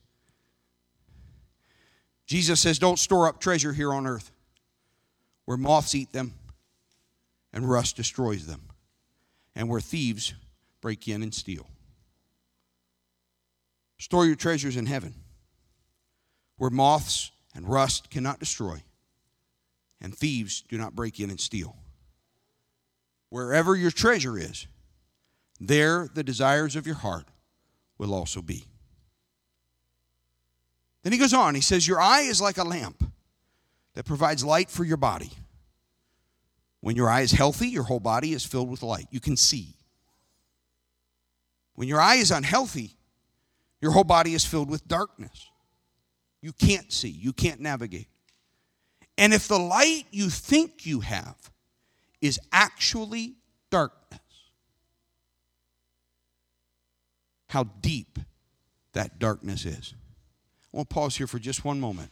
Jesus 2.31 2.61
says, 2.61 2.79
Don't 2.79 3.01
store 3.01 3.27
up 3.27 3.40
treasure 3.40 3.73
here 3.73 3.93
on 3.93 4.07
earth 4.07 4.31
where 5.47 5.57
moths 5.57 5.97
eat 5.97 6.12
them 6.12 6.33
and 7.53 7.69
rust 7.69 7.97
destroys 7.97 8.47
them, 8.47 8.62
and 9.57 9.69
where 9.69 9.81
thieves 9.81 10.33
break 10.81 11.09
in 11.09 11.25
and 11.25 11.35
steal. 11.35 11.66
Store 13.99 14.25
your 14.25 14.37
treasures 14.37 14.77
in 14.77 14.87
heaven 14.87 15.12
where 16.57 16.71
moths 16.71 17.33
and 17.53 17.69
rust 17.69 18.11
cannot 18.11 18.38
destroy, 18.38 18.81
and 20.01 20.14
thieves 20.14 20.62
do 20.69 20.79
not 20.79 20.95
break 20.95 21.19
in 21.19 21.31
and 21.31 21.40
steal. 21.40 21.75
Wherever 23.29 23.75
your 23.75 23.90
treasure 23.90 24.38
is, 24.38 24.69
there 25.59 26.09
the 26.14 26.23
desires 26.23 26.77
of 26.77 26.87
your 26.87 26.95
heart 26.97 27.27
will 27.99 28.14
also 28.14 28.40
be. 28.40 28.70
Then 31.03 31.13
he 31.13 31.19
goes 31.19 31.33
on, 31.33 31.55
he 31.55 31.61
says, 31.61 31.87
Your 31.87 32.01
eye 32.01 32.23
is 32.23 32.41
like 32.41 32.59
a 32.59 32.65
lamp 32.65 33.03
that 33.95 34.05
provides 34.05 34.45
light 34.45 34.71
for 34.71 34.85
your 34.85 34.97
body. 34.97 35.31
When 36.81 36.97
your 36.97 37.09
eye 37.09 37.23
is 37.23 37.33
healthy, 37.33 37.69
your 37.69 37.83
whole 37.83 38.01
body 38.01 38.33
is 38.33 38.45
filled 38.45 38.71
with 38.71 38.83
light. 38.83 39.07
You 39.11 39.21
can 39.21 39.37
see. 39.37 39.77
When 41.75 41.89
your 41.89 42.01
eye 42.01 42.17
is 42.17 42.31
unhealthy, 42.31 42.97
your 43.81 43.93
whole 43.93 44.05
body 44.05 44.35
is 44.35 44.45
filled 44.45 44.71
with 44.71 44.87
darkness. 44.87 45.47
You 46.43 46.53
can't 46.53 46.93
see, 46.93 47.09
you 47.09 47.33
can't 47.33 47.61
navigate. 47.61 48.09
And 49.19 49.35
if 49.35 49.49
the 49.49 49.59
light 49.59 50.05
you 50.11 50.31
think 50.31 50.87
you 50.87 51.01
have 51.01 51.37
is 52.21 52.39
actually 52.53 53.35
darkness, 53.71 54.21
how 57.49 57.65
deep 57.65 58.19
that 58.93 59.19
darkness 59.19 59.67
is. 59.67 59.95
I 60.73 60.77
want 60.77 60.89
to 60.89 60.95
pause 60.95 61.17
here 61.17 61.27
for 61.27 61.39
just 61.39 61.65
one 61.65 61.81
moment. 61.81 62.11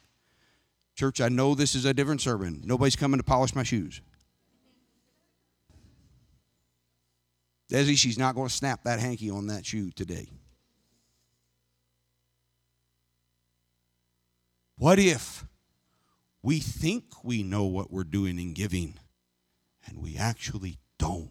Church, 0.97 1.21
I 1.21 1.29
know 1.29 1.55
this 1.55 1.77
is 1.77 1.85
a 1.85 1.95
different 1.95 2.21
sermon. 2.21 2.61
Nobody's 2.65 2.97
coming 2.97 3.19
to 3.19 3.25
polish 3.25 3.55
my 3.55 3.63
shoes. 3.63 4.01
Desi, 7.71 7.97
she's 7.97 8.19
not 8.19 8.35
going 8.35 8.49
to 8.49 8.55
snap 8.55 8.83
that 8.85 8.99
hanky 8.99 9.31
on 9.31 9.47
that 9.49 9.65
shoe 9.65 9.91
today. 9.91 10.29
What 14.77 14.99
if 14.99 15.45
we 16.43 16.59
think 16.61 17.05
we 17.23 17.43
know 17.43 17.65
what 17.65 17.93
we're 17.93 18.05
doing 18.05 18.39
in 18.39 18.55
giving 18.55 18.95
and 19.87 19.99
we 19.99 20.17
actually 20.17 20.79
don't? 20.99 21.31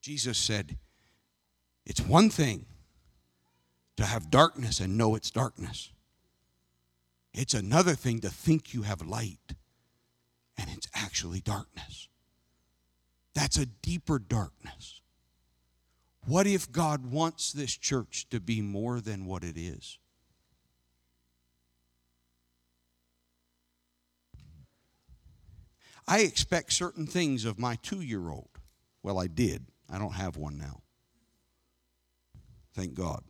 Jesus 0.00 0.38
said, 0.38 0.76
It's 1.84 2.00
one 2.00 2.30
thing 2.30 2.66
to 3.96 4.04
have 4.04 4.30
darkness 4.30 4.80
and 4.80 4.98
know 4.98 5.14
it's 5.14 5.30
darkness, 5.30 5.90
it's 7.32 7.54
another 7.54 7.94
thing 7.94 8.20
to 8.20 8.30
think 8.30 8.72
you 8.72 8.82
have 8.82 9.02
light 9.02 9.54
and 10.58 10.70
it's 10.70 10.88
actually 10.94 11.40
darkness. 11.40 12.08
That's 13.34 13.58
a 13.58 13.66
deeper 13.66 14.18
darkness. 14.18 15.00
What 16.26 16.46
if 16.46 16.72
God 16.72 17.06
wants 17.12 17.52
this 17.52 17.76
church 17.76 18.26
to 18.30 18.40
be 18.40 18.60
more 18.62 19.00
than 19.00 19.26
what 19.26 19.44
it 19.44 19.58
is? 19.58 19.98
I 26.08 26.20
expect 26.20 26.72
certain 26.72 27.06
things 27.06 27.44
of 27.44 27.58
my 27.58 27.76
two 27.82 28.00
year 28.00 28.30
old. 28.30 28.48
Well, 29.02 29.18
I 29.18 29.26
did. 29.26 29.66
I 29.90 29.98
don't 29.98 30.14
have 30.14 30.36
one 30.36 30.56
now. 30.56 30.82
Thank 32.74 32.94
God. 32.94 33.22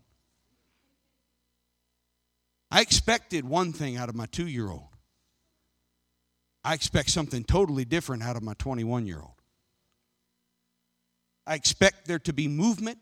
I 2.76 2.82
expected 2.82 3.46
one 3.46 3.72
thing 3.72 3.96
out 3.96 4.10
of 4.10 4.14
my 4.14 4.26
two 4.26 4.46
year 4.46 4.68
old. 4.68 4.90
I 6.62 6.74
expect 6.74 7.08
something 7.08 7.42
totally 7.42 7.86
different 7.86 8.22
out 8.22 8.36
of 8.36 8.42
my 8.42 8.52
21 8.52 9.06
year 9.06 9.18
old. 9.18 9.40
I 11.46 11.54
expect 11.54 12.06
there 12.06 12.18
to 12.18 12.34
be 12.34 12.48
movement, 12.48 12.98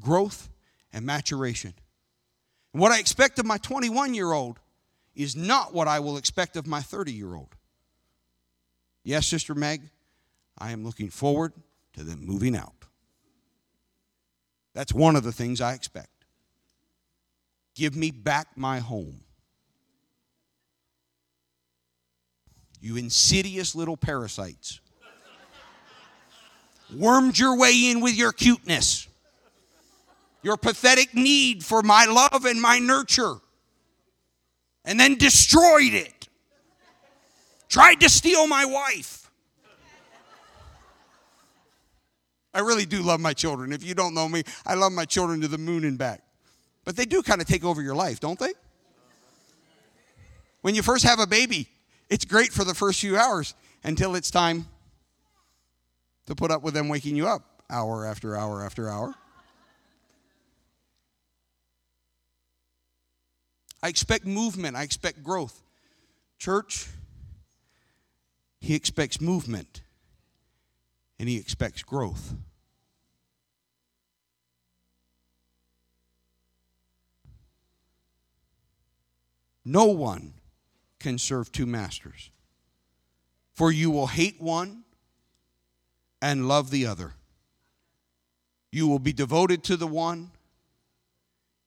growth, 0.00 0.48
and 0.92 1.06
maturation. 1.06 1.72
And 2.72 2.82
what 2.82 2.90
I 2.90 2.98
expect 2.98 3.38
of 3.38 3.46
my 3.46 3.58
21 3.58 4.12
year 4.12 4.32
old 4.32 4.58
is 5.14 5.36
not 5.36 5.72
what 5.72 5.86
I 5.86 6.00
will 6.00 6.16
expect 6.16 6.56
of 6.56 6.66
my 6.66 6.80
30 6.80 7.12
year 7.12 7.32
old. 7.32 7.54
Yes, 9.04 9.28
Sister 9.28 9.54
Meg, 9.54 9.82
I 10.58 10.72
am 10.72 10.82
looking 10.82 11.10
forward 11.10 11.52
to 11.92 12.02
them 12.02 12.26
moving 12.26 12.56
out. 12.56 12.74
That's 14.74 14.92
one 14.92 15.14
of 15.14 15.22
the 15.22 15.30
things 15.30 15.60
I 15.60 15.74
expect. 15.74 16.15
Give 17.76 17.94
me 17.94 18.10
back 18.10 18.48
my 18.56 18.78
home. 18.78 19.20
You 22.80 22.96
insidious 22.96 23.74
little 23.74 23.98
parasites. 23.98 24.80
Wormed 26.96 27.38
your 27.38 27.58
way 27.58 27.90
in 27.90 28.00
with 28.00 28.14
your 28.14 28.32
cuteness, 28.32 29.08
your 30.42 30.56
pathetic 30.56 31.14
need 31.14 31.64
for 31.64 31.82
my 31.82 32.06
love 32.06 32.44
and 32.44 32.62
my 32.62 32.78
nurture, 32.78 33.34
and 34.84 34.98
then 34.98 35.16
destroyed 35.16 35.94
it. 35.94 36.28
Tried 37.68 37.96
to 37.96 38.08
steal 38.08 38.46
my 38.46 38.64
wife. 38.64 39.28
I 42.54 42.60
really 42.60 42.86
do 42.86 43.02
love 43.02 43.20
my 43.20 43.34
children. 43.34 43.72
If 43.72 43.84
you 43.84 43.94
don't 43.94 44.14
know 44.14 44.28
me, 44.28 44.44
I 44.64 44.74
love 44.74 44.92
my 44.92 45.04
children 45.04 45.40
to 45.42 45.48
the 45.48 45.58
moon 45.58 45.84
and 45.84 45.98
back. 45.98 46.22
But 46.86 46.96
they 46.96 47.04
do 47.04 47.20
kind 47.20 47.42
of 47.42 47.48
take 47.48 47.64
over 47.64 47.82
your 47.82 47.96
life, 47.96 48.20
don't 48.20 48.38
they? 48.38 48.54
When 50.62 50.74
you 50.74 50.82
first 50.82 51.04
have 51.04 51.18
a 51.18 51.26
baby, 51.26 51.68
it's 52.08 52.24
great 52.24 52.52
for 52.52 52.64
the 52.64 52.74
first 52.74 53.00
few 53.00 53.18
hours 53.18 53.54
until 53.84 54.14
it's 54.14 54.30
time 54.30 54.66
to 56.26 56.34
put 56.34 56.50
up 56.50 56.62
with 56.62 56.74
them 56.74 56.88
waking 56.88 57.16
you 57.16 57.26
up 57.26 57.42
hour 57.68 58.06
after 58.06 58.36
hour 58.36 58.64
after 58.64 58.88
hour. 58.88 59.14
I 63.82 63.88
expect 63.88 64.24
movement, 64.24 64.76
I 64.76 64.84
expect 64.84 65.22
growth. 65.22 65.62
Church, 66.38 66.86
he 68.60 68.74
expects 68.74 69.20
movement 69.20 69.82
and 71.18 71.28
he 71.28 71.36
expects 71.36 71.82
growth. 71.82 72.34
No 79.68 79.86
one 79.86 80.34
can 81.00 81.18
serve 81.18 81.50
two 81.50 81.66
masters, 81.66 82.30
for 83.52 83.72
you 83.72 83.90
will 83.90 84.06
hate 84.06 84.40
one 84.40 84.84
and 86.22 86.46
love 86.46 86.70
the 86.70 86.86
other. 86.86 87.14
You 88.70 88.86
will 88.86 89.00
be 89.00 89.12
devoted 89.12 89.64
to 89.64 89.76
the 89.76 89.88
one 89.88 90.30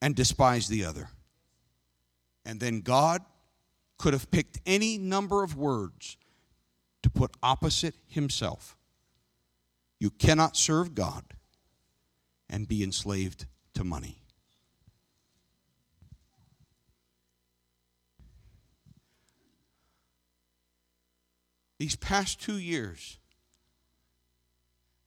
and 0.02 0.16
despise 0.16 0.70
the 0.70 0.86
other. 0.86 1.10
And 2.46 2.62
then 2.62 2.80
God 2.80 3.22
could 3.98 4.14
have 4.14 4.32
picked 4.32 4.62
any 4.66 4.98
number 4.98 5.44
of 5.44 5.58
words 5.58 6.16
to 7.04 7.10
put 7.10 7.32
opposite 7.44 7.96
himself. 8.08 8.78
You 10.00 10.10
cannot 10.10 10.56
serve 10.56 10.96
God 10.96 11.26
and 12.50 12.66
be 12.66 12.82
enslaved 12.82 13.46
to 13.74 13.84
money. 13.84 14.19
These 21.80 21.96
past 21.96 22.42
two 22.42 22.58
years, 22.58 23.18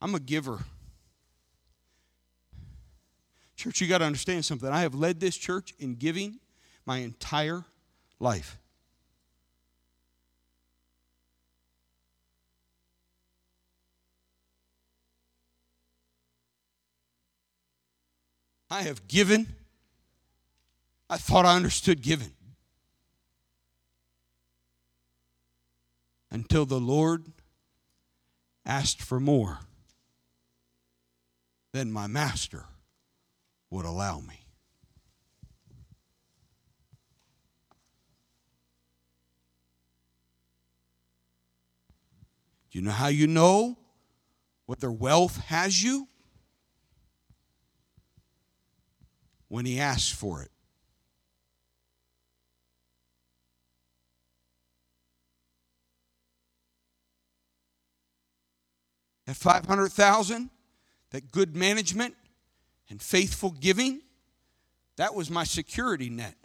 I'm 0.00 0.14
a 0.14 0.20
giver. 0.20 0.64
Church, 3.56 3.80
you 3.82 3.86
got 3.86 3.98
to 3.98 4.06
understand 4.06 4.44
something. 4.46 4.68
I 4.68 4.80
have 4.80 4.94
led 4.94 5.20
this 5.20 5.36
church 5.36 5.74
in 5.78 5.94
giving 5.94 6.40
my 6.86 6.98
entire 6.98 7.64
life. 8.18 8.58
I 18.70 18.82
have 18.84 19.06
given. 19.06 19.46
I 21.10 21.18
thought 21.18 21.44
I 21.44 21.54
understood 21.54 22.00
giving. 22.00 22.32
Until 26.32 26.66
the 26.66 26.80
Lord 26.80 27.26
asked 28.66 29.00
for 29.00 29.20
more 29.20 29.60
than 31.72 31.92
my 31.92 32.08
master 32.08 32.64
would 33.70 33.84
allow 33.84 34.18
me. 34.18 34.40
Do 42.70 42.78
you 42.78 42.84
know 42.84 42.90
how 42.90 43.08
you 43.08 43.28
know 43.28 43.76
whether 44.66 44.90
wealth 44.90 45.36
has 45.44 45.80
you? 45.80 46.08
when 49.52 49.66
he 49.66 49.78
asks 49.78 50.10
for 50.10 50.40
it. 50.40 50.50
At 59.26 59.36
500,000, 59.36 60.50
that 61.10 61.30
good 61.30 61.54
management 61.54 62.16
and 62.90 63.00
faithful 63.00 63.50
giving, 63.50 64.02
that 64.96 65.14
was 65.14 65.30
my 65.30 65.44
security 65.44 66.10
net. 66.10 66.36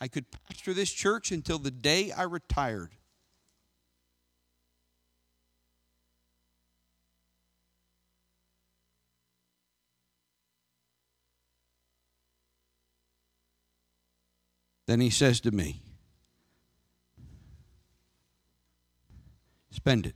I 0.00 0.08
could 0.08 0.26
pastor 0.30 0.74
this 0.74 0.90
church 0.92 1.30
until 1.30 1.58
the 1.58 1.70
day 1.70 2.12
I 2.12 2.22
retired. 2.22 2.90
Then 14.86 15.00
he 15.00 15.10
says 15.10 15.40
to 15.40 15.50
me, 15.50 15.82
Spend 19.70 20.06
it. 20.06 20.14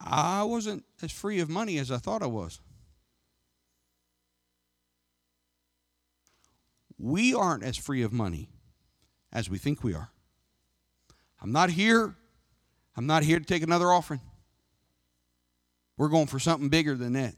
I 0.00 0.42
wasn't 0.42 0.84
as 1.02 1.10
free 1.10 1.40
of 1.40 1.48
money 1.48 1.78
as 1.78 1.90
I 1.90 1.96
thought 1.96 2.22
I 2.22 2.26
was. 2.26 2.60
We 6.98 7.34
aren't 7.34 7.62
as 7.64 7.76
free 7.76 8.02
of 8.02 8.12
money 8.12 8.50
as 9.32 9.48
we 9.48 9.56
think 9.58 9.82
we 9.82 9.94
are. 9.94 10.10
I'm 11.40 11.52
not 11.52 11.70
here. 11.70 12.14
I'm 12.96 13.06
not 13.06 13.22
here 13.22 13.38
to 13.38 13.44
take 13.44 13.62
another 13.62 13.90
offering. 13.90 14.20
We're 15.96 16.08
going 16.08 16.26
for 16.26 16.38
something 16.38 16.68
bigger 16.68 16.94
than 16.94 17.14
that. 17.14 17.34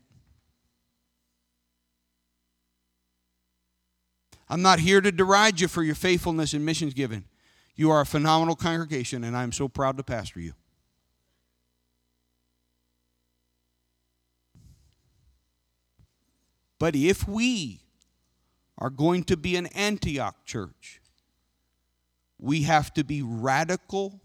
I'm 4.48 4.62
not 4.62 4.80
here 4.80 5.00
to 5.00 5.10
deride 5.10 5.60
you 5.60 5.68
for 5.68 5.82
your 5.82 5.94
faithfulness 5.94 6.52
in 6.52 6.64
missions 6.64 6.92
given. 6.94 7.24
You 7.74 7.90
are 7.90 8.00
a 8.00 8.06
phenomenal 8.06 8.54
congregation, 8.54 9.24
and 9.24 9.36
I'm 9.36 9.50
so 9.52 9.66
proud 9.66 9.96
to 9.96 10.02
pastor 10.02 10.40
you. 10.40 10.52
But 16.82 16.96
if 16.96 17.28
we 17.28 17.78
are 18.76 18.90
going 18.90 19.22
to 19.26 19.36
be 19.36 19.54
an 19.54 19.66
Antioch 19.66 20.44
church, 20.44 21.00
we 22.40 22.62
have 22.62 22.92
to 22.94 23.04
be 23.04 23.22
radical 23.22 24.20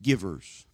givers. 0.00 0.64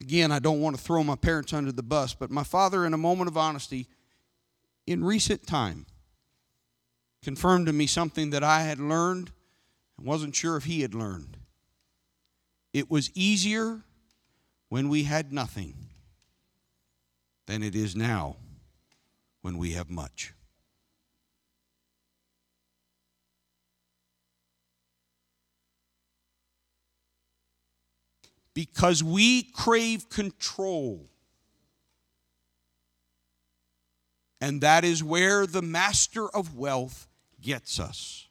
Again, 0.00 0.32
I 0.32 0.40
don't 0.40 0.60
want 0.60 0.76
to 0.76 0.82
throw 0.82 1.04
my 1.04 1.14
parents 1.14 1.52
under 1.52 1.70
the 1.70 1.84
bus, 1.84 2.14
but 2.14 2.32
my 2.32 2.42
father, 2.42 2.84
in 2.84 2.94
a 2.94 2.98
moment 2.98 3.28
of 3.28 3.36
honesty, 3.36 3.86
in 4.88 5.04
recent 5.04 5.46
time, 5.46 5.86
confirmed 7.22 7.66
to 7.66 7.72
me 7.72 7.86
something 7.86 8.30
that 8.30 8.42
I 8.42 8.62
had 8.62 8.80
learned 8.80 9.30
and 9.96 10.04
wasn't 10.04 10.34
sure 10.34 10.56
if 10.56 10.64
he 10.64 10.80
had 10.80 10.96
learned. 10.96 11.36
It 12.72 12.90
was 12.90 13.10
easier 13.14 13.80
when 14.68 14.88
we 14.88 15.04
had 15.04 15.32
nothing 15.32 15.74
than 17.46 17.62
it 17.62 17.74
is 17.74 17.96
now 17.96 18.36
when 19.40 19.56
we 19.58 19.72
have 19.72 19.88
much. 19.88 20.34
because 28.58 29.04
we 29.04 29.44
crave 29.44 30.10
control. 30.10 31.06
And 34.40 34.60
that 34.62 34.82
is 34.82 35.00
where 35.00 35.46
the 35.46 35.62
master 35.62 36.28
of 36.28 36.56
wealth 36.56 37.06
gets 37.40 37.78
us. 37.78 38.26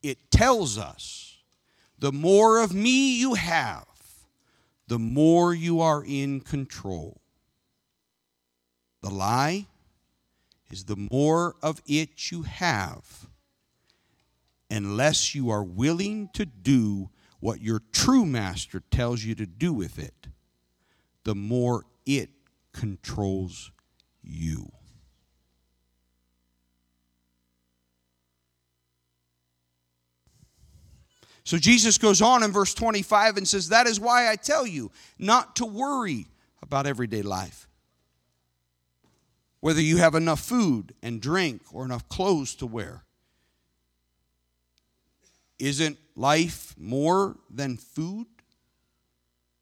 It 0.00 0.30
tells 0.30 0.78
us 0.78 1.27
the 1.98 2.12
more 2.12 2.62
of 2.62 2.74
me 2.74 3.18
you 3.18 3.34
have, 3.34 3.86
the 4.86 4.98
more 4.98 5.52
you 5.52 5.80
are 5.80 6.04
in 6.04 6.40
control. 6.40 7.20
The 9.02 9.10
lie 9.10 9.66
is 10.70 10.84
the 10.84 11.08
more 11.10 11.56
of 11.62 11.82
it 11.86 12.30
you 12.30 12.42
have, 12.42 13.28
unless 14.70 15.34
you 15.34 15.50
are 15.50 15.64
willing 15.64 16.28
to 16.34 16.44
do 16.46 17.10
what 17.40 17.60
your 17.60 17.80
true 17.92 18.26
master 18.26 18.82
tells 18.90 19.24
you 19.24 19.34
to 19.34 19.46
do 19.46 19.72
with 19.72 19.98
it, 19.98 20.28
the 21.24 21.34
more 21.34 21.84
it 22.04 22.30
controls 22.72 23.70
you. 24.22 24.70
So 31.48 31.56
Jesus 31.56 31.96
goes 31.96 32.20
on 32.20 32.42
in 32.42 32.52
verse 32.52 32.74
25 32.74 33.38
and 33.38 33.48
says, 33.48 33.70
That 33.70 33.86
is 33.86 33.98
why 33.98 34.30
I 34.30 34.36
tell 34.36 34.66
you 34.66 34.90
not 35.18 35.56
to 35.56 35.64
worry 35.64 36.26
about 36.62 36.86
everyday 36.86 37.22
life. 37.22 37.66
Whether 39.60 39.80
you 39.80 39.96
have 39.96 40.14
enough 40.14 40.40
food 40.40 40.92
and 41.02 41.22
drink 41.22 41.62
or 41.72 41.86
enough 41.86 42.06
clothes 42.10 42.54
to 42.56 42.66
wear. 42.66 43.02
Isn't 45.58 45.96
life 46.14 46.74
more 46.76 47.38
than 47.48 47.78
food 47.78 48.26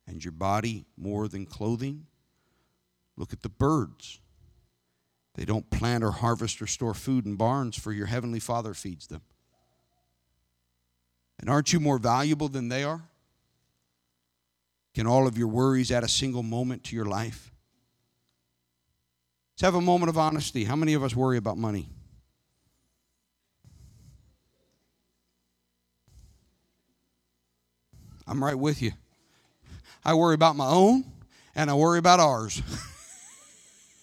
and 0.09 0.24
your 0.24 0.32
body 0.32 0.87
more 0.99 1.28
than 1.28 1.47
clothing? 1.47 2.07
Look 3.16 3.32
at 3.32 3.43
the 3.43 3.49
birds. 3.49 4.18
They 5.37 5.45
don't 5.45 5.70
plant 5.70 6.03
or 6.03 6.11
harvest 6.11 6.61
or 6.61 6.66
store 6.66 6.95
food 6.95 7.26
in 7.26 7.37
barns, 7.37 7.76
for 7.78 7.93
your 7.93 8.07
heavenly 8.07 8.41
Father 8.41 8.74
feeds 8.74 9.07
them. 9.07 9.22
And 11.39 11.51
aren't 11.51 11.72
you 11.72 11.80
more 11.80 11.99
valuable 11.99 12.49
than 12.49 12.68
they 12.68 12.82
are? 12.82 13.03
Can 14.95 15.07
all 15.07 15.26
of 15.26 15.37
your 15.37 15.49
worries 15.49 15.93
add 15.93 16.05
a 16.05 16.09
single 16.09 16.43
moment 16.43 16.84
to 16.84 16.97
your 16.97 17.05
life? 17.05 17.51
Let's 19.55 19.62
have 19.62 19.74
a 19.74 19.80
moment 19.80 20.09
of 20.09 20.18
honesty. 20.18 20.64
How 20.64 20.76
many 20.76 20.95
of 20.95 21.03
us 21.03 21.14
worry 21.14 21.37
about 21.37 21.59
money? 21.59 21.89
I'm 28.26 28.43
right 28.43 28.59
with 28.59 28.82
you. 28.82 28.93
I 30.05 30.14
worry 30.14 30.34
about 30.34 30.57
my 30.57 30.68
own 30.68 31.05
and 31.55 31.70
I 31.70 31.74
worry 31.74 31.99
about 31.99 32.20
ours. 32.20 32.61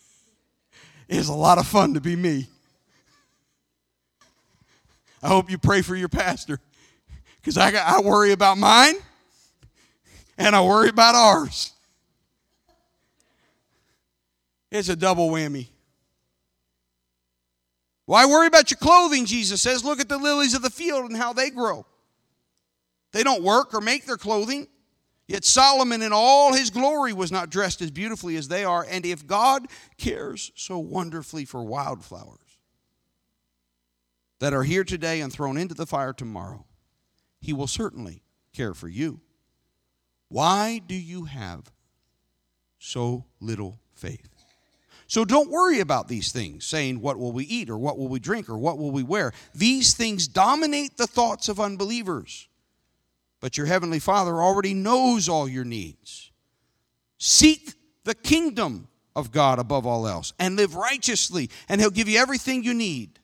it's 1.10 1.28
a 1.28 1.34
lot 1.34 1.58
of 1.58 1.68
fun 1.68 1.96
to 1.96 2.02
be 2.02 2.16
me. 2.16 2.48
I 5.22 5.28
hope 5.28 5.50
you 5.50 5.58
pray 5.58 5.82
for 5.82 5.96
your 5.96 6.10
pastor 6.10 6.60
because 7.44 7.58
I, 7.58 7.72
I 7.72 8.00
worry 8.00 8.32
about 8.32 8.58
mine 8.58 8.96
and 10.38 10.56
I 10.56 10.62
worry 10.62 10.88
about 10.88 11.14
ours. 11.14 11.74
It's 14.72 14.88
a 14.88 14.96
double 14.96 15.30
whammy. 15.30 15.68
Why 18.06 18.26
worry 18.26 18.48
about 18.48 18.72
your 18.72 18.78
clothing? 18.78 19.26
Jesus 19.26 19.62
says, 19.62 19.84
Look 19.84 20.00
at 20.00 20.08
the 20.08 20.18
lilies 20.18 20.54
of 20.54 20.62
the 20.62 20.70
field 20.70 21.10
and 21.10 21.18
how 21.18 21.34
they 21.34 21.50
grow. 21.50 21.86
They 23.12 23.24
don't 23.24 23.44
work 23.44 23.74
or 23.74 23.82
make 23.82 24.06
their 24.06 24.18
clothing. 24.18 24.68
Yet 25.28 25.46
Solomon 25.46 26.02
in 26.02 26.12
all 26.12 26.54
his 26.54 26.70
glory 26.70 27.14
was 27.14 27.32
not 27.32 27.50
dressed 27.50 27.82
as 27.82 27.92
beautifully 27.92 28.36
as 28.36 28.48
they 28.48 28.64
are. 28.64 28.86
And 28.90 29.06
if 29.06 29.26
God 29.28 29.68
cares 29.98 30.52
so 30.56 30.80
wonderfully 30.80 31.46
for 31.46 31.64
wildflowers, 31.64 32.40
that 34.40 34.54
are 34.54 34.64
here 34.64 34.84
today 34.84 35.22
and 35.22 35.32
thrown 35.32 35.58
into 35.58 35.76
the 35.76 35.86
fire 35.86 36.12
tomorrow, 36.12 36.66
He 37.44 37.52
will 37.52 37.68
certainly 37.68 38.24
care 38.54 38.74
for 38.74 38.88
you. 38.88 39.20
Why 40.30 40.80
do 40.80 40.96
you 40.96 41.26
have 41.26 41.72
so 42.80 43.26
little 43.42 43.82
faith? 43.94 44.30
So 45.08 45.26
don't 45.26 45.52
worry 45.52 45.82
about 45.82 46.08
these 46.08 46.32
things, 46.32 46.66
saying, 46.66 47.02
What 47.02 47.20
will 47.20 47.34
we 47.34 47.44
eat, 47.44 47.70
or 47.70 47.78
what 47.78 47.98
will 47.98 48.08
we 48.08 48.22
drink, 48.22 48.50
or 48.50 48.58
what 48.58 48.78
will 48.78 48.92
we 48.92 49.04
wear? 49.04 49.34
These 49.54 49.94
things 49.94 50.26
dominate 50.26 50.96
the 50.96 51.06
thoughts 51.06 51.50
of 51.50 51.60
unbelievers. 51.60 52.48
But 53.42 53.58
your 53.58 53.66
heavenly 53.66 54.00
Father 54.00 54.42
already 54.42 54.74
knows 54.74 55.28
all 55.28 55.50
your 55.50 55.66
needs. 55.66 56.32
Seek 57.18 57.74
the 58.06 58.16
kingdom 58.16 58.88
of 59.18 59.34
God 59.34 59.60
above 59.60 59.86
all 59.86 60.08
else 60.08 60.32
and 60.40 60.56
live 60.56 60.76
righteously, 60.76 61.50
and 61.68 61.82
He'll 61.82 61.90
give 61.90 62.08
you 62.08 62.20
everything 62.20 62.64
you 62.64 62.74
need. 62.74 63.20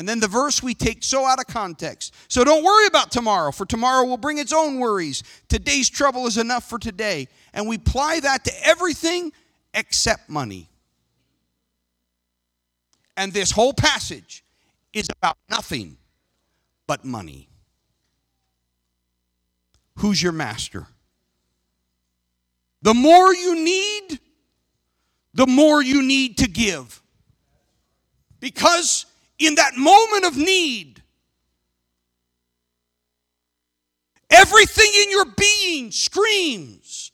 And 0.00 0.08
then 0.08 0.18
the 0.18 0.28
verse 0.28 0.62
we 0.62 0.72
take 0.72 1.04
so 1.04 1.26
out 1.26 1.40
of 1.40 1.46
context. 1.46 2.14
So 2.26 2.42
don't 2.42 2.64
worry 2.64 2.86
about 2.86 3.10
tomorrow, 3.10 3.52
for 3.52 3.66
tomorrow 3.66 4.06
will 4.06 4.16
bring 4.16 4.38
its 4.38 4.50
own 4.50 4.78
worries. 4.78 5.22
Today's 5.46 5.90
trouble 5.90 6.26
is 6.26 6.38
enough 6.38 6.66
for 6.66 6.78
today. 6.78 7.28
And 7.52 7.68
we 7.68 7.76
apply 7.76 8.20
that 8.20 8.42
to 8.44 8.52
everything 8.66 9.30
except 9.74 10.30
money. 10.30 10.70
And 13.14 13.34
this 13.34 13.50
whole 13.50 13.74
passage 13.74 14.42
is 14.94 15.06
about 15.18 15.36
nothing 15.50 15.98
but 16.86 17.04
money. 17.04 17.50
Who's 19.96 20.22
your 20.22 20.32
master? 20.32 20.86
The 22.80 22.94
more 22.94 23.34
you 23.34 23.54
need, 23.54 24.18
the 25.34 25.46
more 25.46 25.82
you 25.82 26.00
need 26.00 26.38
to 26.38 26.48
give. 26.48 27.02
Because 28.40 29.04
in 29.40 29.56
that 29.56 29.76
moment 29.76 30.26
of 30.26 30.36
need, 30.36 31.02
everything 34.28 34.90
in 35.02 35.10
your 35.10 35.24
being 35.24 35.90
screams, 35.90 37.10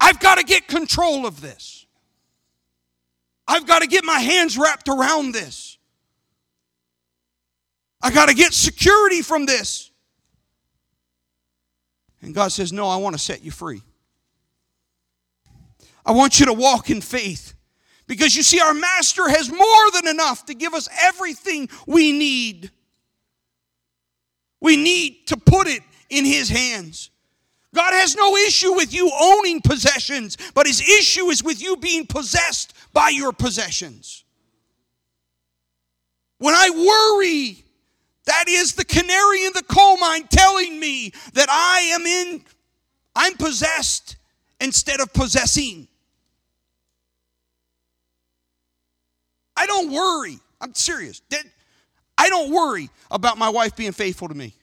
I've 0.00 0.18
got 0.18 0.38
to 0.38 0.44
get 0.44 0.66
control 0.66 1.26
of 1.26 1.40
this. 1.40 1.86
I've 3.46 3.66
got 3.66 3.82
to 3.82 3.86
get 3.86 4.04
my 4.04 4.18
hands 4.18 4.58
wrapped 4.58 4.88
around 4.88 5.32
this. 5.32 5.78
I 8.02 8.10
got 8.10 8.28
to 8.28 8.34
get 8.34 8.52
security 8.52 9.22
from 9.22 9.46
this. 9.46 9.90
And 12.22 12.34
God 12.34 12.50
says, 12.52 12.72
No, 12.72 12.88
I 12.88 12.96
want 12.96 13.14
to 13.14 13.18
set 13.18 13.44
you 13.44 13.50
free. 13.50 13.82
I 16.04 16.12
want 16.12 16.40
you 16.40 16.46
to 16.46 16.52
walk 16.52 16.88
in 16.90 17.00
faith. 17.00 17.55
Because 18.06 18.36
you 18.36 18.42
see, 18.42 18.60
our 18.60 18.74
Master 18.74 19.28
has 19.28 19.50
more 19.50 19.90
than 19.92 20.06
enough 20.06 20.46
to 20.46 20.54
give 20.54 20.74
us 20.74 20.88
everything 21.02 21.68
we 21.86 22.12
need. 22.12 22.70
We 24.60 24.76
need 24.76 25.26
to 25.26 25.36
put 25.36 25.66
it 25.66 25.82
in 26.08 26.24
His 26.24 26.48
hands. 26.48 27.10
God 27.74 27.92
has 27.92 28.16
no 28.16 28.36
issue 28.36 28.72
with 28.74 28.94
you 28.94 29.10
owning 29.20 29.60
possessions, 29.60 30.38
but 30.54 30.66
His 30.66 30.80
issue 30.80 31.26
is 31.26 31.42
with 31.42 31.60
you 31.60 31.76
being 31.76 32.06
possessed 32.06 32.74
by 32.92 33.10
your 33.10 33.32
possessions. 33.32 34.24
When 36.38 36.54
I 36.54 36.70
worry, 36.70 37.64
that 38.26 38.44
is 38.48 38.74
the 38.74 38.84
canary 38.84 39.44
in 39.44 39.52
the 39.52 39.62
coal 39.62 39.96
mine 39.96 40.26
telling 40.28 40.78
me 40.78 41.12
that 41.34 41.48
I 41.50 41.80
am 41.92 42.02
in, 42.06 42.44
I'm 43.14 43.34
possessed 43.34 44.16
instead 44.60 45.00
of 45.00 45.12
possessing. 45.12 45.88
I 49.56 49.66
don't 49.66 49.90
worry. 49.90 50.38
I'm 50.60 50.74
serious. 50.74 51.22
I 52.18 52.28
don't 52.28 52.52
worry 52.52 52.90
about 53.10 53.38
my 53.38 53.48
wife 53.48 53.76
being 53.76 53.92
faithful 53.92 54.28
to 54.28 54.34
me. 54.34 54.54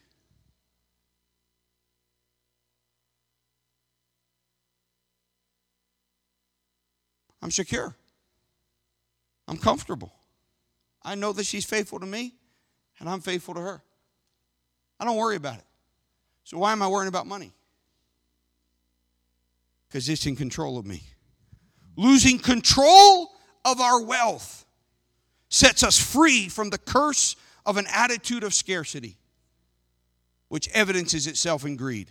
I'm 7.41 7.51
secure. 7.51 7.95
I'm 9.47 9.57
comfortable. 9.57 10.13
I 11.03 11.15
know 11.15 11.33
that 11.33 11.45
she's 11.45 11.65
faithful 11.65 11.99
to 11.99 12.05
me 12.05 12.33
and 12.99 13.09
I'm 13.09 13.19
faithful 13.19 13.53
to 13.55 13.59
her. 13.59 13.83
I 14.99 15.05
don't 15.05 15.17
worry 15.17 15.35
about 15.35 15.57
it. 15.57 15.65
So, 16.45 16.57
why 16.57 16.71
am 16.71 16.81
I 16.81 16.87
worrying 16.87 17.09
about 17.09 17.27
money? 17.27 17.51
Because 19.87 20.07
it's 20.07 20.25
in 20.25 20.35
control 20.35 20.77
of 20.77 20.85
me. 20.85 21.03
Losing 21.97 22.39
control 22.39 23.31
of 23.65 23.81
our 23.81 24.01
wealth 24.01 24.62
sets 25.53 25.83
us 25.83 25.99
free 25.99 26.49
from 26.49 26.71
the 26.71 26.79
curse 26.79 27.35
of 27.63 27.77
an 27.77 27.85
attitude 27.93 28.43
of 28.43 28.55
scarcity, 28.55 29.17
which 30.47 30.67
evidences 30.69 31.27
itself 31.27 31.63
in 31.63 31.75
greed. 31.75 32.09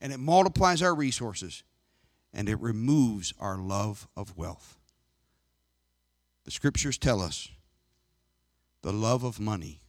And 0.00 0.12
it 0.12 0.20
multiplies 0.20 0.80
our 0.80 0.94
resources 0.94 1.64
and 2.32 2.48
it 2.48 2.60
removes 2.60 3.34
our 3.40 3.58
love 3.58 4.06
of 4.16 4.36
wealth. 4.36 4.78
The 6.44 6.52
scriptures 6.52 6.96
tell 6.96 7.20
us 7.20 7.48
the 8.82 8.92
love 8.92 9.24
of 9.24 9.40
money 9.40 9.80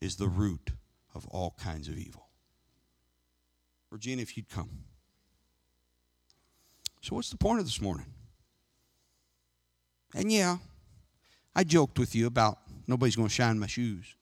is 0.00 0.16
the 0.16 0.28
root 0.28 0.70
of 1.14 1.26
all 1.26 1.54
kinds 1.62 1.88
of 1.88 1.98
evil. 1.98 2.28
Regina, 3.90 4.22
if 4.22 4.38
you'd 4.38 4.48
come. 4.48 4.70
So, 7.02 7.14
what's 7.16 7.28
the 7.28 7.36
point 7.36 7.58
of 7.58 7.66
this 7.66 7.82
morning? 7.82 8.06
And 10.14 10.32
yeah, 10.32 10.56
I 11.56 11.64
joked 11.64 11.98
with 11.98 12.14
you 12.14 12.26
about 12.26 12.58
nobody's 12.86 13.16
going 13.16 13.28
to 13.28 13.34
shine 13.34 13.58
my 13.58 13.66
shoes. 13.66 14.16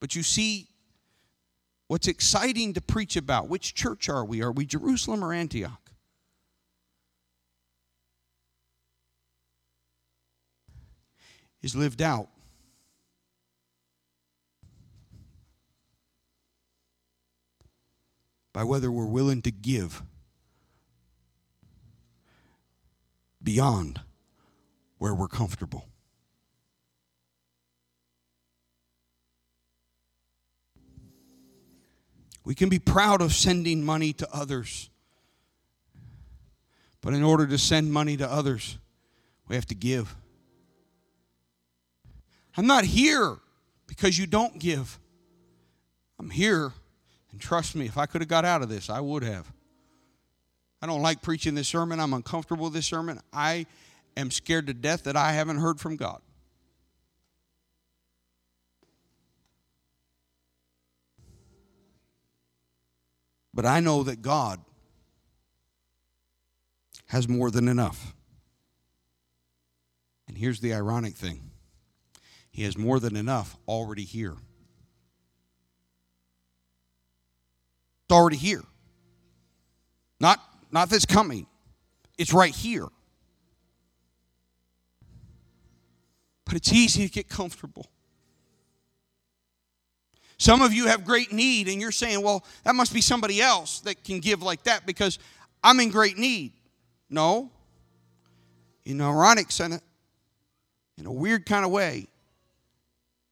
But 0.00 0.14
you 0.14 0.22
see, 0.22 0.68
what's 1.88 2.08
exciting 2.08 2.74
to 2.74 2.80
preach 2.80 3.16
about, 3.16 3.48
which 3.48 3.74
church 3.74 4.08
are 4.08 4.24
we? 4.24 4.42
Are 4.42 4.52
we 4.52 4.64
Jerusalem 4.64 5.24
or 5.24 5.32
Antioch? 5.32 5.90
Is 11.60 11.74
lived 11.74 12.00
out. 12.00 12.28
By 18.52 18.64
whether 18.64 18.90
we're 18.90 19.06
willing 19.06 19.42
to 19.42 19.50
give 19.50 20.02
beyond 23.42 24.00
where 24.98 25.14
we're 25.14 25.28
comfortable. 25.28 25.86
We 32.44 32.54
can 32.54 32.68
be 32.68 32.78
proud 32.78 33.20
of 33.20 33.32
sending 33.32 33.84
money 33.84 34.12
to 34.14 34.28
others. 34.32 34.90
But 37.00 37.14
in 37.14 37.22
order 37.22 37.46
to 37.46 37.58
send 37.58 37.92
money 37.92 38.16
to 38.16 38.30
others, 38.30 38.78
we 39.48 39.54
have 39.54 39.66
to 39.66 39.74
give. 39.74 40.14
I'm 42.56 42.66
not 42.66 42.84
here 42.84 43.36
because 43.86 44.18
you 44.18 44.26
don't 44.26 44.58
give. 44.58 44.98
I'm 46.18 46.30
here, 46.30 46.72
and 47.30 47.40
trust 47.40 47.76
me, 47.76 47.86
if 47.86 47.96
I 47.96 48.06
could 48.06 48.20
have 48.20 48.28
got 48.28 48.44
out 48.44 48.62
of 48.62 48.68
this, 48.68 48.90
I 48.90 49.00
would 49.00 49.22
have. 49.22 49.52
I 50.80 50.86
don't 50.86 51.02
like 51.02 51.22
preaching 51.22 51.54
this 51.54 51.68
sermon. 51.68 52.00
I'm 52.00 52.14
uncomfortable 52.14 52.64
with 52.64 52.74
this 52.74 52.86
sermon. 52.86 53.20
I 53.32 53.66
am 54.20 54.30
scared 54.30 54.66
to 54.66 54.74
death 54.74 55.04
that 55.04 55.16
I 55.16 55.32
haven't 55.32 55.58
heard 55.58 55.80
from 55.80 55.96
God. 55.96 56.20
But 63.54 63.66
I 63.66 63.80
know 63.80 64.04
that 64.04 64.22
God 64.22 64.60
has 67.06 67.28
more 67.28 67.50
than 67.50 67.66
enough. 67.66 68.14
And 70.28 70.36
here's 70.36 70.60
the 70.60 70.74
ironic 70.74 71.16
thing 71.16 71.50
He 72.50 72.62
has 72.64 72.78
more 72.78 73.00
than 73.00 73.16
enough 73.16 73.56
already 73.66 74.04
here. 74.04 74.34
It's 78.04 78.12
already 78.14 78.36
here. 78.36 78.62
Not, 80.20 80.40
not 80.70 80.88
that's 80.88 81.06
coming, 81.06 81.46
it's 82.16 82.32
right 82.32 82.54
here. 82.54 82.86
But 86.48 86.56
it's 86.56 86.72
easy 86.72 87.06
to 87.06 87.12
get 87.12 87.28
comfortable. 87.28 87.90
Some 90.38 90.62
of 90.62 90.72
you 90.72 90.86
have 90.86 91.04
great 91.04 91.30
need, 91.30 91.68
and 91.68 91.78
you're 91.78 91.92
saying, 91.92 92.22
well, 92.22 92.42
that 92.64 92.74
must 92.74 92.94
be 92.94 93.02
somebody 93.02 93.42
else 93.42 93.80
that 93.80 94.02
can 94.02 94.18
give 94.18 94.42
like 94.42 94.62
that 94.62 94.86
because 94.86 95.18
I'm 95.62 95.78
in 95.78 95.90
great 95.90 96.16
need. 96.16 96.52
No. 97.10 97.50
In 98.86 99.02
ironic 99.02 99.50
sense, 99.50 99.82
in 100.96 101.04
a 101.04 101.12
weird 101.12 101.44
kind 101.44 101.66
of 101.66 101.70
way, 101.70 102.06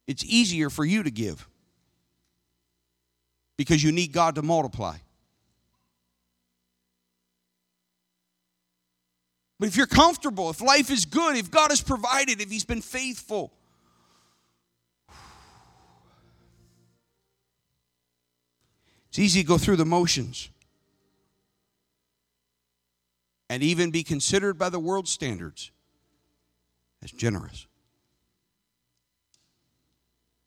it's 0.07 0.23
easier 0.25 0.69
for 0.69 0.85
you 0.85 1.03
to 1.03 1.11
give 1.11 1.49
because 3.57 3.83
you 3.83 3.93
need 3.93 4.13
God 4.13 4.35
to 4.35 4.43
multiply. 4.43 4.99
But 9.59 9.69
if 9.69 9.77
you're 9.77 9.87
comfortable, 9.87 10.51
if 10.51 10.61
life 10.61 10.91
is 10.91 11.07
good, 11.07 11.37
if 11.37 11.51
God 11.51 11.71
has 11.71 11.81
provided, 11.81 12.41
if 12.41 12.51
He's 12.51 12.65
been 12.65 12.83
faithful, 12.83 13.53
it's 19.09 19.19
easy 19.19 19.41
to 19.43 19.47
go 19.47 19.57
through 19.57 19.77
the 19.77 19.87
motions 19.87 20.51
and 23.49 23.63
even 23.63 23.91
be 23.91 24.03
considered 24.03 24.59
by 24.59 24.69
the 24.69 24.79
world 24.79 25.09
standards 25.09 25.71
as 27.03 27.11
generous. 27.11 27.67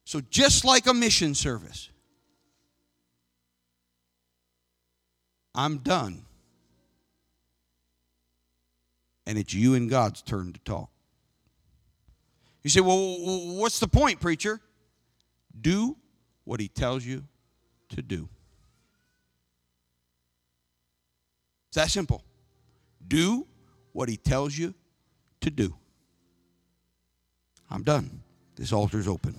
So, 0.05 0.21
just 0.21 0.65
like 0.65 0.87
a 0.87 0.93
mission 0.93 1.33
service, 1.33 1.89
I'm 5.55 5.79
done 5.79 6.25
and 9.29 9.37
it's 9.37 9.53
you 9.53 9.75
and 9.75 9.87
God's 9.87 10.23
turn 10.23 10.53
to 10.53 10.59
talk. 10.61 10.89
You 12.63 12.71
say, 12.71 12.81
well, 12.81 12.97
what's 13.59 13.79
the 13.79 13.87
point, 13.87 14.19
preacher? 14.19 14.59
Do 15.61 15.95
what 16.45 16.59
he 16.59 16.67
tells 16.67 17.05
you 17.05 17.23
to 17.89 18.01
do. 18.01 18.27
It's 21.67 21.75
that 21.75 21.91
simple. 21.91 22.23
Do 23.07 23.45
what 23.91 24.09
he 24.09 24.17
tells 24.17 24.57
you 24.57 24.73
to 25.41 25.51
do. 25.51 25.75
I'm 27.69 27.83
done. 27.83 28.23
This 28.55 28.73
altar's 28.73 29.07
open. 29.07 29.35